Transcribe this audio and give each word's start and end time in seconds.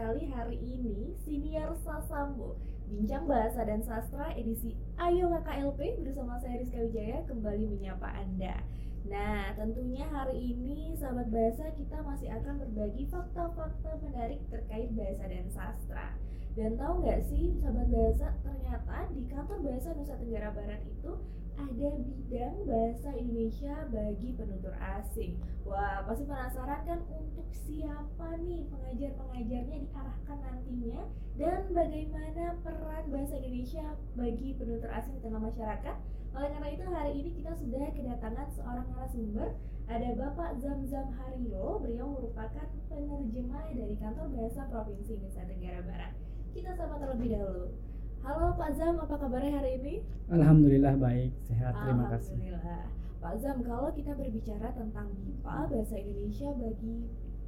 sekali 0.00 0.32
hari 0.32 0.56
ini 0.64 1.12
Siniar 1.28 1.76
Sasambo 1.76 2.56
Bincang 2.88 3.28
Bahasa 3.28 3.68
dan 3.68 3.84
Sastra 3.84 4.32
edisi 4.32 4.72
Ayo 4.96 5.28
KKLP 5.28 6.00
bersama 6.00 6.40
saya 6.40 6.56
Rizka 6.56 6.80
Wijaya 6.88 7.20
kembali 7.28 7.68
menyapa 7.68 8.08
Anda. 8.08 8.64
Nah 9.04 9.52
tentunya 9.60 10.08
hari 10.08 10.56
ini 10.56 10.96
sahabat 10.96 11.28
bahasa 11.28 11.68
kita 11.76 12.00
masih 12.00 12.32
akan 12.32 12.64
berbagi 12.64 13.12
fakta-fakta 13.12 14.00
menarik 14.00 14.40
terkait 14.48 14.88
bahasa 14.96 15.24
dan 15.28 15.46
sastra. 15.52 16.16
Dan 16.56 16.80
tahu 16.80 17.04
nggak 17.04 17.20
sih 17.28 17.60
sahabat 17.60 17.92
bahasa 17.92 18.32
ternyata 18.40 18.96
di 19.12 19.22
kantor 19.28 19.58
bahasa 19.60 19.92
Nusa 20.00 20.16
Tenggara 20.16 20.48
Barat 20.56 20.80
itu 20.80 21.12
ada 21.60 21.90
bidang 22.00 22.56
bahasa 22.64 23.12
Indonesia 23.12 23.74
bagi 23.92 24.32
penutur 24.32 24.72
asing. 24.80 25.36
Wah, 25.68 26.00
pasti 26.08 26.24
penasaran 26.24 26.80
kan 26.88 27.00
untuk 27.12 27.44
siapa 27.52 28.40
nih 28.40 28.64
pengajar-pengajarnya 28.72 29.76
diarahkan 29.84 30.38
nantinya 30.40 31.00
dan 31.36 31.60
bagaimana 31.68 32.56
peran 32.64 33.04
bahasa 33.12 33.34
Indonesia 33.36 33.84
bagi 34.16 34.56
penutur 34.56 34.88
asing 34.88 35.20
di 35.20 35.20
tengah 35.20 35.42
masyarakat. 35.44 35.96
Oleh 36.30 36.48
karena 36.48 36.68
itu 36.72 36.84
hari 36.88 37.12
ini 37.20 37.30
kita 37.42 37.52
sudah 37.58 37.90
kedatangan 37.92 38.48
seorang 38.54 38.86
narasumber 38.96 39.48
ada 39.90 40.08
Bapak 40.14 40.62
Zamzam 40.62 41.10
Hariro, 41.18 41.82
beliau 41.82 42.14
merupakan 42.14 42.62
penerjemah 42.86 43.74
dari 43.74 43.98
kantor 43.98 44.30
bahasa 44.38 44.70
Provinsi 44.70 45.18
Nusa 45.18 45.42
Tenggara 45.42 45.82
Barat. 45.82 46.14
Kita 46.54 46.78
sama 46.78 46.94
terlebih 47.02 47.34
dahulu. 47.34 47.89
Halo 48.20 48.52
Pak 48.52 48.76
Zam, 48.76 49.00
apa 49.00 49.16
kabarnya 49.16 49.56
hari 49.56 49.80
ini? 49.80 49.94
Alhamdulillah 50.28 50.92
baik, 51.00 51.32
sehat. 51.48 51.72
Terima 51.72 52.04
kasih. 52.12 52.36
Alhamdulillah. 52.36 52.84
Pak 53.20 53.34
Zam, 53.40 53.56
kalau 53.64 53.88
kita 53.96 54.12
berbicara 54.12 54.68
tentang 54.76 55.08
BIPA 55.24 55.56
bahasa 55.72 55.96
Indonesia 55.96 56.48
bagi 56.52 56.96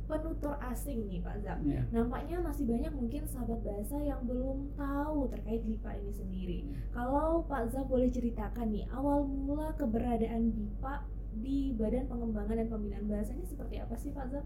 penutur 0.08 0.56
asing 0.72 1.08
nih 1.12 1.20
Pak 1.20 1.36
Zam. 1.44 1.60
Ya. 1.68 1.84
Nampaknya 1.92 2.40
masih 2.40 2.64
banyak 2.64 2.92
mungkin 2.96 3.22
sahabat 3.28 3.60
bahasa 3.60 4.00
yang 4.00 4.24
belum 4.24 4.72
tahu 4.72 5.28
terkait 5.28 5.60
BIPA 5.60 5.90
ini 6.00 6.12
sendiri. 6.16 6.58
Kalau 6.96 7.44
Pak 7.44 7.68
Zam 7.68 7.84
boleh 7.84 8.08
ceritakan 8.08 8.72
nih 8.72 8.88
awal 8.96 9.28
mula 9.28 9.76
keberadaan 9.76 10.56
BIPA 10.56 10.94
di 11.36 11.76
Badan 11.76 12.08
Pengembangan 12.08 12.56
dan 12.64 12.68
Pembinaan 12.72 13.06
Bahasa 13.08 13.32
ini 13.36 13.44
seperti 13.44 13.76
apa 13.76 13.92
sih 14.00 14.12
Pak 14.12 14.26
Zam? 14.32 14.44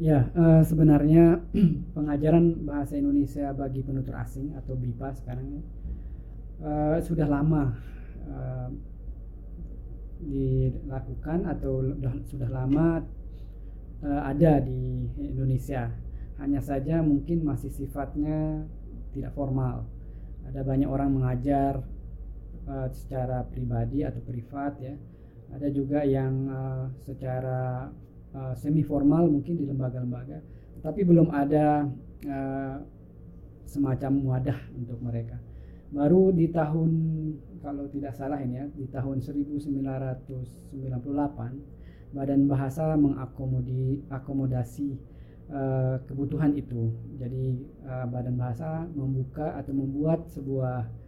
Ya, 0.00 0.32
uh, 0.32 0.64
sebenarnya 0.64 1.44
pengajaran 1.96 2.64
bahasa 2.64 2.96
Indonesia 2.96 3.52
bagi 3.52 3.84
penutur 3.84 4.16
asing 4.16 4.56
atau 4.56 4.72
BIPA 4.72 5.12
sekarang 5.12 5.60
uh, 6.64 6.96
sudah 7.04 7.28
lama 7.28 7.76
uh, 8.24 8.72
dilakukan 10.24 11.44
atau 11.52 11.84
sudah 12.32 12.48
lama 12.48 13.04
uh, 14.00 14.22
ada 14.24 14.64
di 14.64 15.04
Indonesia. 15.20 15.92
Hanya 16.40 16.64
saja 16.64 17.04
mungkin 17.04 17.44
masih 17.44 17.68
sifatnya 17.68 18.64
tidak 19.12 19.36
formal. 19.36 19.84
Ada 20.48 20.64
banyak 20.64 20.88
orang 20.88 21.12
mengajar 21.12 21.84
uh, 22.64 22.88
secara 22.88 23.44
pribadi 23.44 24.00
atau 24.00 24.24
privat 24.24 24.80
ya. 24.80 24.96
Ada 25.52 25.68
juga 25.68 26.08
yang 26.08 26.48
uh, 26.48 26.88
secara 27.04 27.92
uh, 28.34 28.54
semi 28.54 28.82
formal 28.86 29.26
mungkin 29.26 29.58
di 29.58 29.66
lembaga-lembaga, 29.66 30.38
tetapi 30.78 31.00
belum 31.02 31.34
ada 31.34 31.86
uh, 32.26 32.76
semacam 33.66 34.12
wadah 34.26 34.58
untuk 34.74 34.98
mereka. 35.02 35.38
Baru 35.90 36.30
di 36.30 36.46
tahun 36.54 36.90
kalau 37.58 37.90
tidak 37.90 38.14
salah 38.14 38.38
ini 38.38 38.62
ya, 38.62 38.66
di 38.70 38.86
tahun 38.86 39.18
1998 39.18 42.14
Badan 42.14 42.46
Bahasa 42.46 42.94
mengakomodi 42.94 44.06
akomodasi 44.10 44.94
uh, 45.50 45.98
kebutuhan 46.06 46.54
itu. 46.54 46.94
Jadi 47.18 47.66
Badan 47.86 48.38
Bahasa 48.38 48.86
membuka 48.94 49.58
atau 49.58 49.74
membuat 49.74 50.30
sebuah 50.30 51.02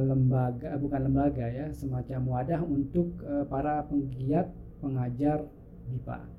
lembaga 0.00 0.80
bukan 0.80 1.12
lembaga 1.12 1.44
ya, 1.44 1.68
semacam 1.76 2.24
wadah 2.24 2.64
untuk 2.64 3.20
para 3.52 3.84
penggiat 3.84 4.48
pengajar 4.80 5.44
BIPA 5.88 6.38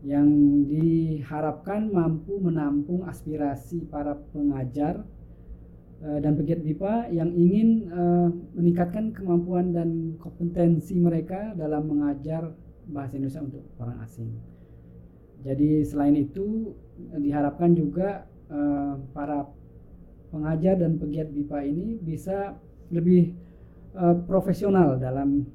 yang 0.00 0.28
diharapkan 0.64 1.92
mampu 1.92 2.40
menampung 2.40 3.04
aspirasi 3.04 3.84
para 3.84 4.16
pengajar 4.32 5.04
uh, 6.00 6.18
dan 6.24 6.40
pegiat 6.40 6.64
BIPA 6.64 7.12
yang 7.12 7.28
ingin 7.36 7.92
uh, 7.92 8.28
meningkatkan 8.56 9.12
kemampuan 9.12 9.76
dan 9.76 10.16
kompetensi 10.16 10.96
mereka 10.96 11.52
dalam 11.52 11.84
mengajar 11.84 12.56
bahasa 12.88 13.20
Indonesia 13.20 13.44
untuk 13.44 13.64
orang 13.76 14.00
asing. 14.00 14.32
Jadi 15.40 15.84
selain 15.88 16.16
itu 16.20 16.76
diharapkan 17.16 17.72
juga 17.72 18.28
uh, 18.52 18.96
para 19.12 19.48
pengajar 20.32 20.80
dan 20.80 20.96
pegiat 20.96 21.28
BIPA 21.28 21.58
ini 21.68 22.00
bisa 22.00 22.56
lebih 22.90 23.36
profesional 24.30 25.02
dalam 25.02 25.50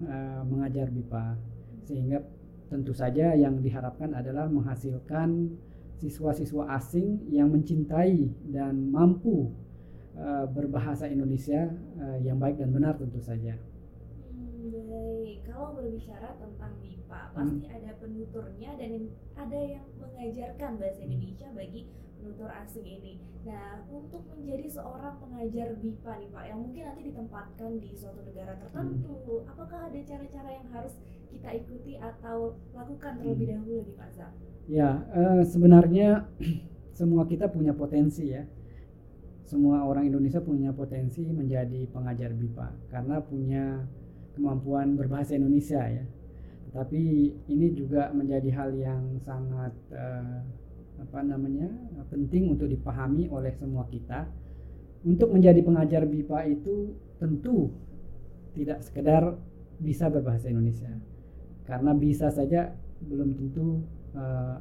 mengajar 0.52 0.92
BIPA 0.92 1.40
sehingga 1.88 2.20
tentu 2.76 2.92
saja 2.92 3.32
yang 3.40 3.64
diharapkan 3.64 4.12
adalah 4.12 4.52
menghasilkan 4.52 5.56
siswa-siswa 5.96 6.76
asing 6.76 7.24
yang 7.32 7.48
mencintai 7.48 8.28
dan 8.52 8.92
mampu 8.92 9.56
uh, 10.20 10.44
berbahasa 10.52 11.08
Indonesia 11.08 11.72
uh, 11.96 12.20
yang 12.20 12.36
baik 12.36 12.60
dan 12.60 12.76
benar 12.76 13.00
tentu 13.00 13.24
saja. 13.24 13.56
Hmm, 14.36 14.76
baik, 14.92 15.48
kalau 15.48 15.72
berbicara 15.80 16.36
tentang 16.36 16.76
MIPA, 16.84 17.22
pasti 17.32 17.64
hmm. 17.64 17.78
ada 17.80 17.92
penuturnya 17.96 18.72
dan 18.76 18.92
ada 19.40 19.60
yang 19.64 19.88
mengajarkan 19.96 20.72
bahasa 20.76 21.00
Indonesia 21.00 21.48
bagi 21.56 21.88
penutur 22.26 22.50
asing 22.50 22.90
ini. 22.90 23.22
Nah, 23.46 23.86
untuk 23.94 24.26
menjadi 24.34 24.66
seorang 24.66 25.22
pengajar 25.22 25.78
BIPA 25.78 26.14
nih 26.18 26.30
Pak, 26.34 26.44
yang 26.50 26.60
mungkin 26.66 26.82
nanti 26.90 27.02
ditempatkan 27.14 27.72
di 27.78 27.94
suatu 27.94 28.26
negara 28.26 28.58
tertentu, 28.58 29.46
hmm. 29.46 29.52
apakah 29.54 29.80
ada 29.86 30.00
cara-cara 30.02 30.50
yang 30.50 30.68
harus 30.74 30.98
kita 31.30 31.50
ikuti 31.54 31.94
atau 32.02 32.58
lakukan 32.74 33.22
terlebih 33.22 33.46
hmm. 33.46 33.54
dahulu 33.62 33.78
nih 33.86 33.94
Pak 33.94 34.10
Zam? 34.18 34.32
Ya, 34.66 34.90
uh, 35.14 35.42
sebenarnya 35.46 36.26
semua 36.98 37.30
kita 37.30 37.46
punya 37.54 37.78
potensi 37.78 38.34
ya. 38.34 38.50
Semua 39.46 39.86
orang 39.86 40.10
Indonesia 40.10 40.42
punya 40.42 40.74
potensi 40.74 41.22
menjadi 41.30 41.86
pengajar 41.94 42.34
BIPA 42.34 42.90
karena 42.90 43.22
punya 43.22 43.86
kemampuan 44.34 44.98
berbahasa 44.98 45.38
Indonesia 45.38 45.86
ya. 45.86 46.02
Tetapi 46.74 47.02
ini 47.54 47.78
juga 47.78 48.10
menjadi 48.10 48.50
hal 48.58 48.74
yang 48.74 49.22
sangat 49.22 49.78
uh, 49.94 50.65
apa 51.02 51.20
namanya 51.22 51.68
penting 52.08 52.56
untuk 52.56 52.72
dipahami 52.72 53.28
oleh 53.28 53.52
semua 53.56 53.86
kita. 53.90 54.28
Untuk 55.06 55.30
menjadi 55.30 55.62
pengajar 55.62 56.10
BIPA 56.10 56.40
itu 56.50 56.98
tentu 57.22 57.70
tidak 58.58 58.82
sekedar 58.82 59.38
bisa 59.78 60.10
berbahasa 60.10 60.50
Indonesia. 60.50 60.90
Karena 61.70 61.94
bisa 61.94 62.34
saja 62.34 62.74
belum 63.06 63.38
tentu 63.38 63.86
uh, 64.18 64.58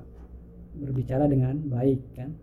berbicara 0.76 1.24
dengan 1.30 1.56
baik 1.64 2.00
kan. 2.12 2.36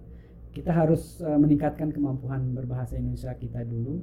Kita 0.51 0.73
harus 0.73 1.21
uh, 1.21 1.37
meningkatkan 1.37 1.93
kemampuan 1.93 2.57
berbahasa 2.57 2.97
Indonesia 2.97 3.37
kita 3.37 3.61
dulu. 3.67 4.01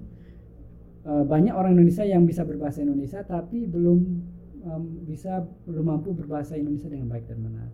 Uh, 1.02 1.26
banyak 1.26 1.55
orang 1.55 1.75
Indonesia 1.75 2.06
yang 2.06 2.23
bisa 2.23 2.46
berbahasa 2.46 2.87
Indonesia 2.87 3.26
tapi 3.26 3.67
belum 3.67 3.99
um, 4.62 4.82
bisa 5.06 5.43
belum 5.67 5.91
mampu 5.91 6.14
berbahasa 6.14 6.55
Indonesia 6.55 6.91
dengan 6.91 7.08
baik 7.11 7.26
dan 7.31 7.38
benar 7.43 7.69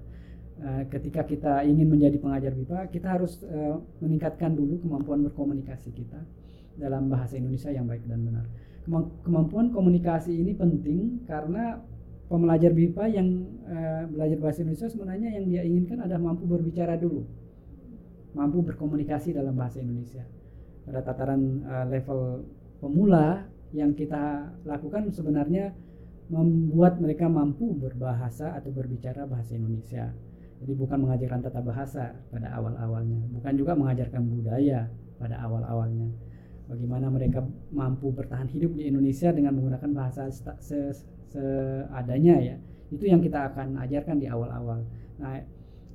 ketika 0.90 1.26
kita 1.26 1.66
ingin 1.66 1.90
menjadi 1.90 2.16
pengajar 2.22 2.54
BIPA 2.54 2.86
kita 2.94 3.08
harus 3.10 3.42
uh, 3.42 3.82
meningkatkan 3.98 4.54
dulu 4.54 4.78
kemampuan 4.86 5.26
berkomunikasi 5.26 5.90
kita 5.90 6.22
dalam 6.78 7.10
bahasa 7.10 7.34
Indonesia 7.38 7.74
yang 7.74 7.90
baik 7.90 8.06
dan 8.06 8.22
benar 8.22 8.46
kemampuan 9.24 9.74
komunikasi 9.74 10.30
ini 10.30 10.54
penting 10.54 11.26
karena 11.26 11.82
pembelajar 12.30 12.70
BIPA 12.70 13.04
yang 13.10 13.28
uh, 13.66 14.04
belajar 14.06 14.38
bahasa 14.38 14.62
Indonesia 14.62 14.88
sebenarnya 14.88 15.28
yang 15.34 15.44
dia 15.50 15.62
inginkan 15.66 15.98
adalah 16.04 16.22
mampu 16.32 16.44
berbicara 16.46 16.94
dulu, 17.00 17.24
mampu 18.36 18.62
berkomunikasi 18.62 19.34
dalam 19.34 19.56
bahasa 19.58 19.82
Indonesia. 19.82 20.22
Pada 20.84 21.00
tataran 21.00 21.64
level 21.88 22.44
pemula 22.76 23.48
yang 23.72 23.96
kita 23.96 24.52
lakukan 24.68 25.08
sebenarnya 25.08 25.72
membuat 26.28 27.00
mereka 27.00 27.24
mampu 27.28 27.72
berbahasa 27.72 28.52
atau 28.52 28.68
berbicara 28.68 29.24
bahasa 29.24 29.56
Indonesia. 29.56 30.12
Jadi 30.62 30.72
bukan 30.78 30.98
mengajarkan 31.04 31.40
tata 31.44 31.60
bahasa 31.60 32.14
pada 32.30 32.48
awal-awalnya, 32.54 33.20
bukan 33.34 33.52
juga 33.58 33.72
mengajarkan 33.74 34.22
budaya 34.22 34.88
pada 35.18 35.36
awal-awalnya. 35.42 36.08
Bagaimana 36.64 37.12
mereka 37.12 37.44
mampu 37.68 38.08
bertahan 38.08 38.48
hidup 38.48 38.72
di 38.72 38.88
Indonesia 38.88 39.28
dengan 39.34 39.52
menggunakan 39.60 39.90
bahasa 39.92 40.32
seadanya 41.28 42.36
ya. 42.40 42.56
Itu 42.88 43.04
yang 43.04 43.20
kita 43.20 43.52
akan 43.52 43.76
ajarkan 43.84 44.16
di 44.16 44.26
awal-awal. 44.30 44.80
Nah 45.20 45.44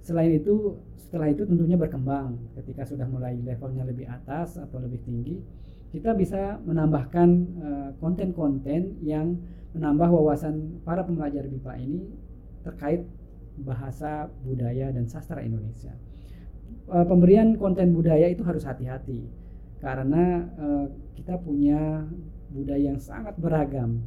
selain 0.06 0.38
itu 0.38 0.78
setelah 1.02 1.34
itu 1.34 1.42
tentunya 1.50 1.74
berkembang. 1.74 2.38
Ketika 2.54 2.86
sudah 2.86 3.10
mulai 3.10 3.42
levelnya 3.42 3.82
lebih 3.90 4.06
atas 4.06 4.62
atau 4.62 4.78
lebih 4.78 5.02
tinggi 5.02 5.42
kita 5.90 6.14
bisa 6.14 6.62
menambahkan 6.64 7.30
eh, 7.66 7.90
konten-konten 7.98 8.82
uh, 8.94 9.02
yang 9.02 9.42
menambah 9.74 10.10
wawasan 10.10 10.82
para 10.86 11.06
pembelajar 11.06 11.46
BIPA 11.46 11.74
ini 11.82 12.02
terkait 12.66 13.06
bahasa, 13.64 14.32
budaya, 14.44 14.92
dan 14.92 15.06
sastra 15.06 15.44
Indonesia. 15.44 15.94
Uh, 16.90 17.06
pemberian 17.06 17.54
konten 17.58 17.94
budaya 17.94 18.30
itu 18.30 18.42
harus 18.42 18.66
hati-hati 18.66 19.30
karena 19.78 20.50
uh, 20.58 20.86
kita 21.14 21.38
punya 21.38 22.06
budaya 22.50 22.94
yang 22.94 23.00
sangat 23.02 23.38
beragam. 23.38 24.02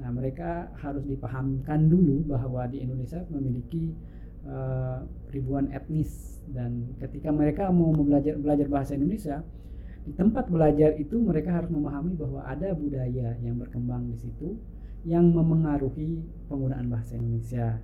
Nah, 0.00 0.08
mereka 0.08 0.72
harus 0.80 1.04
dipahamkan 1.04 1.92
dulu 1.92 2.24
bahwa 2.24 2.64
di 2.66 2.80
Indonesia 2.80 3.20
memiliki 3.28 3.92
uh, 4.48 5.04
ribuan 5.28 5.68
etnis 5.70 6.40
dan 6.50 6.96
ketika 6.98 7.30
mereka 7.30 7.68
mau 7.70 7.92
belajar 7.94 8.34
belajar 8.40 8.66
bahasa 8.66 8.92
Indonesia 8.96 9.44
di 10.02 10.10
tempat 10.18 10.50
belajar 10.50 10.98
itu 10.98 11.14
mereka 11.22 11.62
harus 11.62 11.70
memahami 11.70 12.18
bahwa 12.18 12.42
ada 12.42 12.74
budaya 12.74 13.38
yang 13.38 13.54
berkembang 13.62 14.10
di 14.10 14.18
situ 14.18 14.58
yang 15.06 15.30
memengaruhi 15.30 16.22
penggunaan 16.50 16.90
bahasa 16.90 17.14
Indonesia 17.14 17.78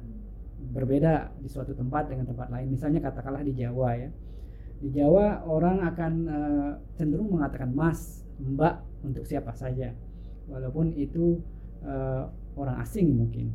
berbeda 0.59 1.39
di 1.39 1.49
suatu 1.49 1.73
tempat 1.73 2.11
dengan 2.11 2.27
tempat 2.29 2.51
lain. 2.51 2.75
Misalnya 2.75 3.01
katakanlah 3.03 3.43
di 3.47 3.55
Jawa 3.55 3.91
ya. 3.95 4.11
Di 4.79 4.89
Jawa 4.95 5.43
orang 5.47 5.83
akan 5.83 6.13
uh, 6.27 6.71
cenderung 6.95 7.35
mengatakan 7.35 7.71
mas 7.75 8.23
mbak 8.39 8.83
untuk 9.03 9.27
siapa 9.27 9.55
saja? 9.55 9.95
Walaupun 10.51 10.95
itu 10.95 11.43
uh, 11.83 12.31
orang 12.59 12.83
asing 12.83 13.11
mungkin. 13.15 13.55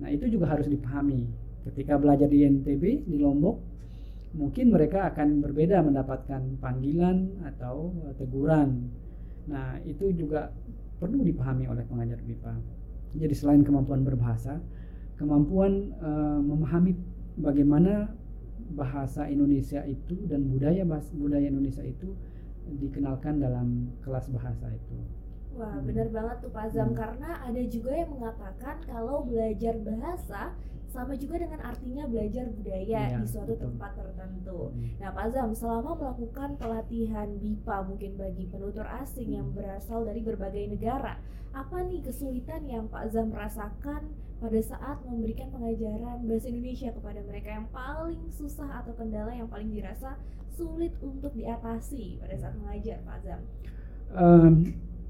Nah 0.00 0.08
itu 0.12 0.28
juga 0.28 0.52
harus 0.52 0.68
dipahami. 0.68 1.28
Ketika 1.68 1.96
belajar 2.00 2.26
di 2.26 2.42
NTB 2.42 3.06
di 3.06 3.16
Lombok 3.20 3.72
mungkin 4.32 4.72
mereka 4.72 5.12
akan 5.12 5.44
berbeda 5.44 5.84
mendapatkan 5.84 6.56
panggilan 6.60 7.36
atau 7.52 7.92
uh, 8.04 8.12
teguran. 8.16 8.88
Nah, 9.48 9.76
itu 9.84 10.08
juga 10.14 10.54
perlu 11.02 11.26
dipahami 11.26 11.66
oleh 11.66 11.84
pengajar 11.84 12.22
BIPA. 12.22 12.54
Jadi 13.18 13.34
selain 13.36 13.60
kemampuan 13.66 14.06
berbahasa, 14.06 14.62
kemampuan 15.22 15.94
uh, 16.02 16.42
memahami 16.42 16.98
bagaimana 17.38 18.10
bahasa 18.74 19.30
Indonesia 19.30 19.86
itu 19.86 20.18
dan 20.26 20.50
budaya 20.50 20.82
bahasa, 20.82 21.14
budaya 21.14 21.46
Indonesia 21.46 21.86
itu 21.86 22.18
dikenalkan 22.66 23.38
dalam 23.38 23.94
kelas 24.02 24.26
bahasa 24.34 24.66
itu. 24.74 24.98
Wah, 25.52 25.78
hmm. 25.78 25.84
benar 25.86 26.08
banget 26.08 26.36
tuh 26.42 26.50
Pak 26.50 26.66
Zam 26.72 26.90
hmm. 26.90 26.98
karena 26.98 27.30
ada 27.44 27.62
juga 27.68 27.92
yang 27.92 28.10
mengatakan 28.16 28.76
kalau 28.88 29.22
belajar 29.22 29.74
bahasa 29.84 30.56
sama 30.92 31.16
juga 31.16 31.40
dengan 31.40 31.60
artinya 31.64 32.04
belajar 32.04 32.52
budaya 32.52 33.00
ya, 33.08 33.16
di 33.16 33.24
suatu 33.24 33.56
betul. 33.56 33.64
tempat 33.72 33.92
tertentu. 33.96 34.60
Hmm. 34.72 34.88
Nah, 35.00 35.10
Pak 35.12 35.26
Zam, 35.32 35.50
selama 35.56 35.90
melakukan 35.96 36.50
pelatihan 36.60 37.28
BIPA 37.40 37.76
mungkin 37.88 38.12
bagi 38.20 38.44
penutur 38.48 38.84
asing 39.00 39.32
hmm. 39.32 39.36
yang 39.40 39.48
berasal 39.52 40.04
dari 40.04 40.20
berbagai 40.20 40.68
negara, 40.72 41.16
apa 41.52 41.76
nih 41.84 42.00
kesulitan 42.00 42.64
yang 42.68 42.88
Pak 42.88 43.12
Zam 43.12 43.32
rasakan 43.32 44.12
pada 44.42 44.58
saat 44.58 44.98
memberikan 45.06 45.54
pengajaran 45.54 46.26
bahasa 46.26 46.50
Indonesia 46.50 46.90
kepada 46.90 47.22
mereka 47.22 47.48
yang 47.54 47.70
paling 47.70 48.26
susah 48.34 48.82
atau 48.82 48.90
kendala 48.98 49.30
yang 49.30 49.46
paling 49.46 49.70
dirasa 49.70 50.18
sulit 50.50 50.90
untuk 50.98 51.30
diatasi 51.38 52.18
pada 52.18 52.34
saat 52.34 52.58
mengajar, 52.58 52.98
Pak 53.06 53.18
Zam? 53.22 53.40
Um, 54.12 54.52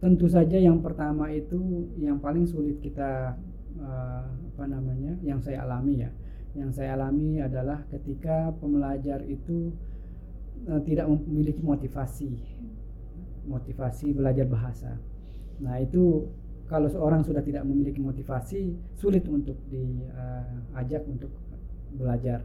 tentu 0.05 0.29
saja 0.29 0.61
yang 0.61 0.84
pertama 0.84 1.32
itu 1.32 1.88
yang 1.96 2.20
paling 2.20 2.44
sulit 2.44 2.76
kita 2.84 3.40
uh, 3.81 4.29
apa 4.29 4.64
namanya 4.69 5.17
yang 5.25 5.40
saya 5.40 5.64
alami 5.64 6.05
ya. 6.05 6.12
Yang 6.52 6.84
saya 6.84 7.00
alami 7.00 7.40
adalah 7.40 7.88
ketika 7.88 8.52
pembelajar 8.61 9.25
itu 9.25 9.73
uh, 10.69 10.84
tidak 10.84 11.08
memiliki 11.08 11.64
motivasi. 11.64 12.37
Motivasi 13.49 14.12
belajar 14.12 14.44
bahasa. 14.44 15.00
Nah 15.64 15.81
itu 15.81 16.29
kalau 16.72 16.88
seorang 16.88 17.20
sudah 17.20 17.44
tidak 17.44 17.69
memiliki 17.69 18.00
motivasi 18.00 18.72
sulit 18.96 19.28
untuk 19.28 19.60
diajak 19.69 21.02
uh, 21.04 21.12
untuk 21.12 21.30
belajar 21.92 22.40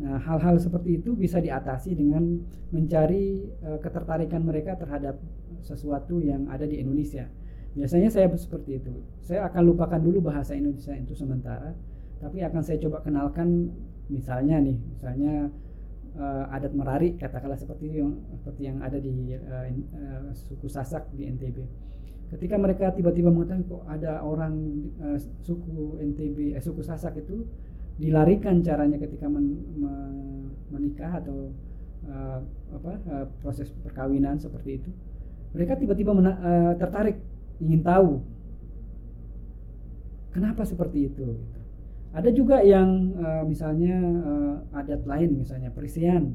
Nah, 0.00 0.16
hal-hal 0.16 0.56
seperti 0.56 0.98
itu 0.98 1.12
bisa 1.12 1.36
diatasi 1.36 1.92
dengan 1.92 2.40
mencari 2.72 3.44
uh, 3.60 3.76
ketertarikan 3.76 4.40
mereka 4.40 4.72
terhadap 4.74 5.20
sesuatu 5.60 6.16
yang 6.18 6.48
ada 6.48 6.64
di 6.64 6.80
Indonesia. 6.80 7.28
Biasanya 7.76 8.08
saya 8.08 8.26
seperti 8.32 8.80
itu. 8.80 8.92
Saya 9.20 9.46
akan 9.52 9.62
lupakan 9.68 10.00
dulu 10.00 10.32
bahasa 10.32 10.56
Indonesia 10.56 10.96
itu 10.96 11.12
sementara, 11.12 11.76
tapi 12.18 12.40
akan 12.40 12.62
saya 12.64 12.80
coba 12.80 13.04
kenalkan 13.04 13.72
misalnya 14.08 14.60
nih, 14.64 14.76
misalnya 14.80 15.52
uh, 16.16 16.54
adat 16.56 16.72
Merari 16.72 17.16
katakanlah 17.16 17.60
seperti 17.60 18.00
yang 18.00 18.16
seperti 18.32 18.62
yang 18.72 18.80
ada 18.80 18.96
di 18.96 19.36
uh, 19.36 19.68
uh, 19.70 20.32
suku 20.32 20.68
Sasak 20.72 21.12
di 21.12 21.28
NTB. 21.28 21.58
Ketika 22.32 22.56
mereka 22.56 22.96
tiba-tiba 22.96 23.28
mengetahui 23.28 23.68
kok 23.68 23.84
ada 23.84 24.24
orang 24.24 24.54
uh, 25.04 25.20
suku 25.44 26.00
NTB, 26.00 26.56
eh, 26.56 26.62
suku 26.64 26.80
Sasak 26.80 27.20
itu 27.20 27.44
dilarikan 28.00 28.64
caranya 28.64 28.96
ketika 28.96 29.28
men, 29.28 29.60
men, 29.76 30.48
menikah 30.72 31.20
atau 31.20 31.52
uh, 32.08 32.40
apa 32.72 32.92
uh, 33.12 33.26
proses 33.44 33.68
perkawinan 33.84 34.40
seperti 34.40 34.80
itu, 34.80 34.90
mereka 35.52 35.76
tiba-tiba 35.76 36.16
uh, 36.16 36.72
tertarik 36.80 37.20
ingin 37.60 37.84
tahu 37.84 38.24
kenapa 40.32 40.64
seperti 40.64 41.12
itu 41.12 41.36
gitu. 41.36 41.60
ada 42.16 42.30
juga 42.32 42.64
yang 42.64 43.12
uh, 43.20 43.44
misalnya 43.44 43.96
uh, 44.24 44.56
adat 44.80 45.04
lain 45.04 45.44
misalnya 45.44 45.68
perisian 45.68 46.32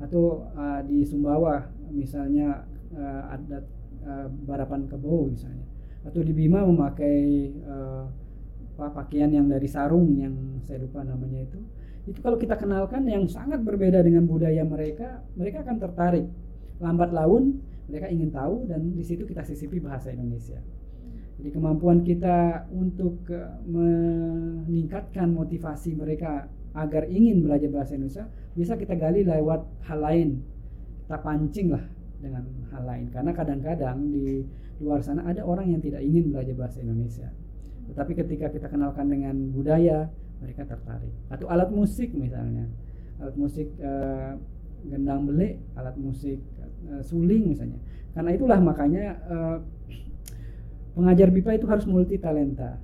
atau 0.00 0.48
uh, 0.54 0.80
di 0.86 1.02
Sumbawa 1.04 1.68
misalnya 1.90 2.64
uh, 2.94 3.34
adat 3.34 3.66
uh, 4.04 4.26
barapan 4.46 4.86
kebo 4.86 5.30
misalnya 5.30 5.66
atau 6.00 6.20
di 6.24 6.32
Bima 6.32 6.64
memakai 6.64 7.18
uh, 7.68 8.04
pakaian 8.80 9.28
yang 9.28 9.44
dari 9.44 9.68
sarung 9.68 10.16
yang 10.16 10.32
saya 10.64 10.80
lupa 10.80 11.04
namanya 11.04 11.44
itu 11.44 11.60
itu 12.08 12.18
kalau 12.24 12.40
kita 12.40 12.56
kenalkan 12.56 13.04
yang 13.04 13.28
sangat 13.28 13.60
berbeda 13.60 14.00
dengan 14.00 14.24
budaya 14.24 14.64
mereka 14.64 15.20
mereka 15.36 15.60
akan 15.60 15.76
tertarik 15.76 16.26
lambat 16.80 17.12
laun 17.12 17.60
mereka 17.90 18.06
ingin 18.08 18.30
tahu 18.30 18.70
dan 18.70 18.94
di 18.94 19.02
situ 19.02 19.26
kita 19.26 19.42
sisipi 19.42 19.82
bahasa 19.82 20.14
Indonesia. 20.14 20.62
Jadi 21.40 21.50
kemampuan 21.50 22.06
kita 22.06 22.70
untuk 22.70 23.26
meningkatkan 23.66 25.32
motivasi 25.34 25.98
mereka 25.98 26.46
agar 26.76 27.10
ingin 27.10 27.42
belajar 27.42 27.66
bahasa 27.72 27.98
Indonesia 27.98 28.30
bisa 28.54 28.78
kita 28.78 28.94
gali 28.94 29.26
lewat 29.26 29.66
hal 29.90 29.98
lain. 29.98 30.28
Kita 31.02 31.18
pancing 31.18 31.74
lah 31.74 31.84
dengan 32.20 32.44
hal 32.70 32.84
lain 32.84 33.08
karena 33.08 33.32
kadang-kadang 33.32 34.12
di 34.12 34.44
luar 34.80 35.04
sana 35.04 35.24
ada 35.28 35.44
orang 35.44 35.72
yang 35.72 35.80
tidak 35.84 36.00
ingin 36.00 36.32
belajar 36.32 36.56
bahasa 36.56 36.78
Indonesia. 36.80 37.28
Tetapi 37.92 38.12
ketika 38.16 38.46
kita 38.48 38.66
kenalkan 38.70 39.10
dengan 39.12 39.34
budaya, 39.52 40.08
mereka 40.40 40.64
tertarik. 40.64 41.12
Atau 41.28 41.52
alat 41.52 41.68
musik 41.68 42.16
misalnya. 42.16 42.64
Alat 43.20 43.36
musik 43.36 43.68
uh, 43.82 44.40
gendang 44.88 45.28
belik, 45.28 45.60
alat 45.76 45.96
musik 46.00 46.40
uh, 46.88 47.02
suling 47.04 47.52
misalnya. 47.52 47.76
Karena 48.16 48.30
itulah 48.32 48.58
makanya 48.62 49.20
uh, 49.28 49.58
pengajar 50.96 51.28
BIPA 51.28 51.60
itu 51.60 51.66
harus 51.68 51.84
multi 51.84 52.16
talenta. 52.16 52.80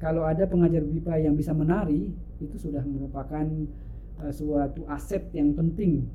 Kalau 0.00 0.24
ada 0.24 0.48
pengajar 0.48 0.80
BIPA 0.80 1.28
yang 1.28 1.34
bisa 1.36 1.52
menari, 1.52 2.12
itu 2.40 2.56
sudah 2.58 2.82
merupakan 2.84 3.46
suatu 4.30 4.86
aset 4.86 5.26
yang 5.34 5.58
penting. 5.58 6.06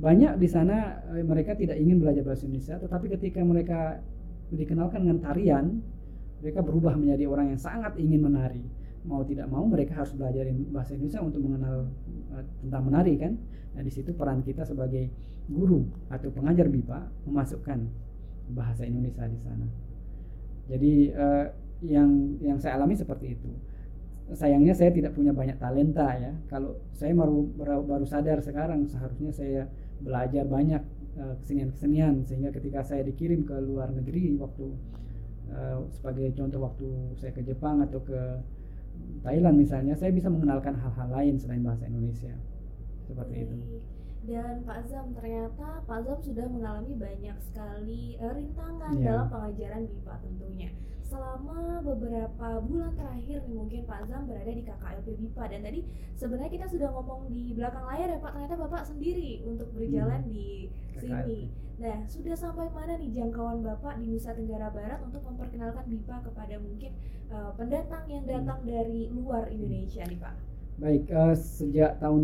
Banyak 0.00 0.40
di 0.40 0.48
sana 0.48 1.04
uh, 1.12 1.20
mereka 1.20 1.52
tidak 1.52 1.76
ingin 1.76 2.00
belajar 2.00 2.24
bahasa 2.24 2.48
Indonesia, 2.48 2.80
tetapi 2.80 3.12
ketika 3.20 3.44
mereka 3.44 4.00
dikenalkan 4.48 5.04
dengan 5.04 5.20
tarian, 5.20 5.84
mereka 6.40 6.64
berubah 6.64 6.96
menjadi 6.96 7.28
orang 7.28 7.52
yang 7.52 7.60
sangat 7.60 7.94
ingin 8.00 8.24
menari. 8.24 8.64
Mau 9.04 9.24
tidak 9.24 9.48
mau 9.48 9.64
mereka 9.68 10.00
harus 10.00 10.12
belajar 10.16 10.48
bahasa 10.72 10.96
Indonesia 10.96 11.20
untuk 11.20 11.40
mengenal 11.44 11.92
uh, 12.32 12.44
tentang 12.64 12.82
menari 12.88 13.14
kan? 13.20 13.36
Nah 13.76 13.82
di 13.84 13.92
situ 13.92 14.16
peran 14.16 14.40
kita 14.40 14.64
sebagai 14.64 15.12
guru 15.52 15.84
atau 16.08 16.32
pengajar 16.32 16.66
BIPA 16.72 17.28
memasukkan 17.28 17.78
bahasa 18.56 18.88
Indonesia 18.88 19.28
di 19.28 19.38
sana. 19.44 19.66
Jadi 20.70 20.92
uh, 21.12 21.46
yang 21.84 22.40
yang 22.40 22.56
saya 22.56 22.80
alami 22.80 22.96
seperti 22.96 23.36
itu. 23.36 23.50
Sayangnya 24.30 24.72
saya 24.78 24.94
tidak 24.94 25.12
punya 25.18 25.34
banyak 25.34 25.58
talenta 25.58 26.14
ya. 26.14 26.32
Kalau 26.46 26.78
saya 26.94 27.10
baru 27.12 27.50
baru 27.82 28.06
sadar 28.06 28.38
sekarang 28.38 28.86
seharusnya 28.86 29.34
saya 29.34 29.66
belajar 30.00 30.44
banyak 30.48 30.82
uh, 31.20 31.34
kesenian-kesenian. 31.44 32.24
Sehingga 32.26 32.50
ketika 32.50 32.84
saya 32.84 33.02
dikirim 33.04 33.44
ke 33.44 33.56
luar 33.60 33.92
negeri 33.92 34.36
waktu 34.40 34.66
uh, 35.52 35.86
sebagai 35.92 36.32
contoh 36.36 36.60
waktu 36.64 36.88
saya 37.20 37.32
ke 37.32 37.42
Jepang 37.44 37.84
atau 37.84 38.00
ke 38.02 38.20
Thailand 39.24 39.56
misalnya 39.56 39.96
saya 39.96 40.12
bisa 40.12 40.28
mengenalkan 40.28 40.76
hal-hal 40.76 41.08
lain 41.08 41.36
selain 41.40 41.64
bahasa 41.64 41.88
Indonesia. 41.88 42.34
Seperti 43.08 43.34
itu. 43.48 43.56
Dan 44.20 44.62
Pak 44.68 44.84
Zam 44.92 45.16
ternyata 45.16 45.80
Pak 45.88 46.04
Zam 46.04 46.18
sudah 46.20 46.46
mengalami 46.46 46.92
banyak 46.94 47.36
sekali 47.40 48.20
uh, 48.20 48.36
rintangan 48.36 48.92
yeah. 49.00 49.04
dalam 49.08 49.26
pengajaran 49.32 49.82
BIPA 49.88 50.14
tentunya 50.20 50.70
selama 51.10 51.82
beberapa 51.82 52.62
bulan 52.62 52.94
terakhir 52.94 53.42
nih 53.50 53.56
mungkin 53.58 53.82
Pak 53.82 54.06
Zam 54.06 54.30
berada 54.30 54.52
di 54.54 54.62
KKLP 54.62 55.06
BIPA 55.18 55.44
dan 55.50 55.60
tadi 55.66 55.80
sebenarnya 56.14 56.50
kita 56.54 56.66
sudah 56.70 56.88
ngomong 56.94 57.26
di 57.26 57.50
belakang 57.58 57.82
layar 57.90 58.14
ya 58.14 58.18
Pak 58.22 58.30
ternyata 58.38 58.54
Bapak 58.54 58.82
sendiri 58.86 59.42
untuk 59.42 59.68
berjalan 59.74 60.22
hmm. 60.22 60.30
di 60.30 60.70
sini 60.94 61.50
Nah, 61.80 62.04
sudah 62.12 62.36
sampai 62.36 62.68
mana 62.76 63.00
nih 63.00 63.08
jangkauan 63.08 63.64
Bapak 63.64 63.96
di 63.96 64.12
Nusa 64.12 64.36
Tenggara 64.36 64.68
Barat 64.68 65.00
untuk 65.00 65.24
memperkenalkan 65.24 65.88
BIPA 65.88 66.28
kepada 66.28 66.60
mungkin 66.60 66.92
uh, 67.32 67.56
pendatang 67.56 68.04
yang 68.04 68.28
datang 68.28 68.60
hmm. 68.60 68.68
dari 68.68 69.08
luar 69.08 69.48
Indonesia 69.48 70.04
nih 70.04 70.20
Pak? 70.20 70.34
Baik, 70.76 71.08
uh, 71.08 71.32
sejak 71.32 71.96
tahun 72.04 72.20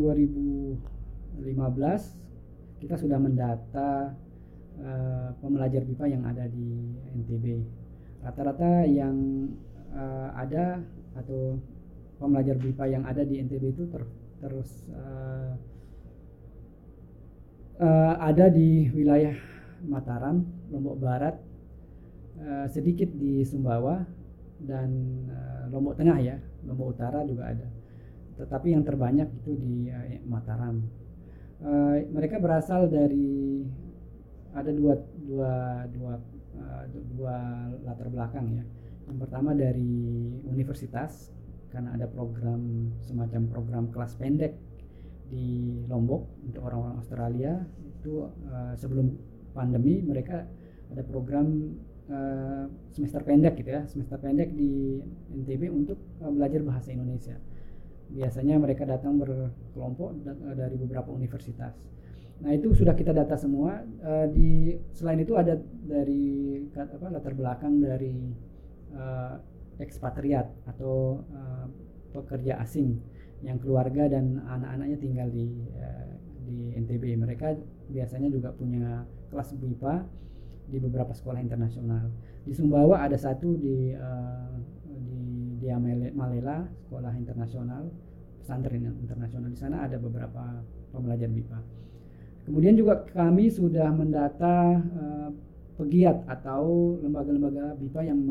2015 1.40 1.40
kita 2.84 2.94
sudah 3.00 3.16
mendata 3.16 4.12
uh, 4.76 5.32
pembelajar 5.40 5.88
BIPA 5.88 6.04
yang 6.04 6.28
ada 6.28 6.44
di 6.52 6.92
NTB. 7.16 7.64
Rata-rata 8.22 8.84
yang 8.88 9.48
uh, 9.92 10.28
ada 10.36 10.82
atau 11.16 11.60
pembelajar 12.16 12.56
BIPA 12.56 12.84
yang 12.88 13.04
ada 13.04 13.22
di 13.24 13.40
NTB 13.40 13.64
itu 13.76 13.84
ter, 13.92 14.02
terus 14.40 14.70
uh, 14.92 15.52
uh, 17.80 18.14
ada 18.20 18.48
di 18.48 18.88
wilayah 18.92 19.36
Mataram, 19.84 20.44
Lombok 20.72 20.96
Barat, 20.96 21.36
uh, 22.40 22.66
sedikit 22.72 23.12
di 23.12 23.44
Sumbawa 23.44 24.02
dan 24.60 24.88
uh, 25.28 25.62
Lombok 25.68 26.00
Tengah 26.00 26.18
ya, 26.20 26.36
Lombok 26.64 26.96
Utara 26.96 27.22
juga 27.28 27.52
ada. 27.52 27.68
Tetapi 28.36 28.72
yang 28.72 28.84
terbanyak 28.84 29.28
itu 29.44 29.52
di 29.56 29.92
uh, 29.92 30.20
Mataram. 30.24 30.80
Uh, 31.56 32.04
mereka 32.12 32.36
berasal 32.36 32.88
dari 32.88 33.64
ada 34.52 34.72
dua 34.72 34.96
dua 35.20 35.84
dua 35.92 36.12
uh, 36.60 36.84
dua 37.16 37.36
latar 37.84 38.08
belakang 38.08 38.46
ya. 38.56 38.64
Yang 39.06 39.18
pertama 39.22 39.54
dari 39.54 39.94
universitas 40.48 41.30
karena 41.70 41.94
ada 41.94 42.06
program 42.08 42.90
semacam 43.04 43.42
program 43.50 43.84
kelas 43.92 44.16
pendek 44.18 44.56
di 45.26 45.82
Lombok 45.86 46.46
untuk 46.46 46.62
orang-orang 46.66 46.96
Australia. 46.98 47.52
Itu 48.02 48.30
uh, 48.30 48.74
sebelum 48.74 49.12
pandemi 49.54 50.02
mereka 50.02 50.44
ada 50.92 51.02
program 51.02 51.74
uh, 52.10 52.64
semester 52.94 53.22
pendek 53.26 53.58
gitu 53.58 53.70
ya 53.74 53.82
semester 53.90 54.18
pendek 54.22 54.54
di 54.54 55.02
NTB 55.34 55.70
untuk 55.70 55.98
uh, 56.22 56.30
belajar 56.30 56.62
bahasa 56.62 56.94
Indonesia. 56.94 57.38
Biasanya 58.06 58.62
mereka 58.62 58.86
datang 58.86 59.18
berkelompok 59.18 60.22
dari 60.54 60.78
beberapa 60.78 61.10
universitas 61.10 61.74
nah 62.36 62.52
itu 62.52 62.76
sudah 62.76 62.92
kita 62.92 63.16
data 63.16 63.32
semua 63.40 63.80
uh, 64.04 64.28
di 64.28 64.76
selain 64.92 65.24
itu 65.24 65.32
ada 65.40 65.56
dari 65.88 66.60
apa 66.76 67.08
latar 67.08 67.32
belakang 67.32 67.80
dari 67.80 68.28
uh, 68.92 69.40
ekspatriat 69.80 70.68
atau 70.68 71.24
uh, 71.32 71.66
pekerja 72.12 72.60
asing 72.60 72.96
yang 73.44 73.60
keluarga 73.60 74.08
dan 74.08 74.40
anak-anaknya 74.48 74.98
tinggal 75.00 75.28
di 75.28 75.68
uh, 75.76 76.12
di 76.46 76.72
NTB. 76.78 77.18
Mereka 77.20 77.58
biasanya 77.90 78.32
juga 78.32 78.54
punya 78.54 79.04
kelas 79.28 79.52
BIPA 79.58 79.94
di 80.70 80.78
beberapa 80.80 81.12
sekolah 81.12 81.42
internasional. 81.42 82.08
Di 82.46 82.54
Sumbawa 82.54 83.02
ada 83.02 83.18
satu 83.18 83.58
di 83.58 83.92
uh, 83.92 84.54
di 84.86 85.22
Dia 85.60 85.76
Malela, 86.14 86.64
sekolah 86.86 87.12
internasional, 87.18 87.90
pesantren 88.40 88.86
internasional. 89.02 89.50
Di 89.50 89.58
sana 89.58 89.84
ada 89.84 89.98
beberapa 89.98 90.62
pembelajar 90.94 91.28
BIPA. 91.28 91.85
Kemudian 92.46 92.78
juga 92.78 93.02
kami 93.10 93.50
sudah 93.50 93.90
mendata 93.90 94.78
uh, 94.78 95.28
pegiat 95.76 96.24
atau 96.30 96.94
lembaga-lembaga 97.02 97.74
BIPA 97.74 98.00
yang 98.06 98.22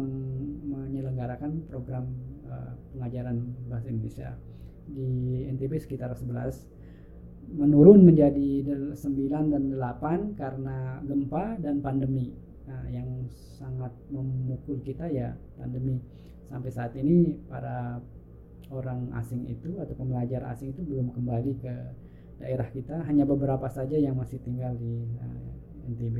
menyelenggarakan 0.65 1.67
program 1.67 2.07
uh, 2.47 2.79
pengajaran 2.95 3.43
bahasa 3.67 3.91
Indonesia. 3.91 4.29
Di 4.87 5.43
NTB 5.51 5.83
sekitar 5.83 6.15
11 6.15 7.51
menurun 7.59 8.01
menjadi 8.07 8.65
9 8.95 8.95
dan 9.29 9.63
8 9.69 10.39
karena 10.39 11.03
gempa 11.05 11.59
dan 11.59 11.83
pandemi. 11.83 12.33
Nah, 12.65 12.87
yang 12.89 13.29
sangat 13.29 13.93
memukul 14.09 14.81
kita 14.81 15.05
ya 15.11 15.37
pandemi. 15.59 16.01
Sampai 16.49 16.71
saat 16.73 16.95
ini 16.97 17.37
para 17.45 18.01
orang 18.73 19.13
asing 19.21 19.45
itu 19.45 19.77
atau 19.77 19.93
pembelajar 19.93 20.41
asing 20.49 20.73
itu 20.73 20.81
belum 20.81 21.13
kembali 21.13 21.53
ke 21.61 21.75
daerah 22.39 22.67
kita 22.67 23.03
hanya 23.07 23.23
beberapa 23.23 23.67
saja 23.71 23.95
yang 23.95 24.15
masih 24.19 24.39
tinggal 24.43 24.75
di 24.75 25.07
uh, 25.19 25.25
eh, 25.25 25.89
NTB 25.91 26.17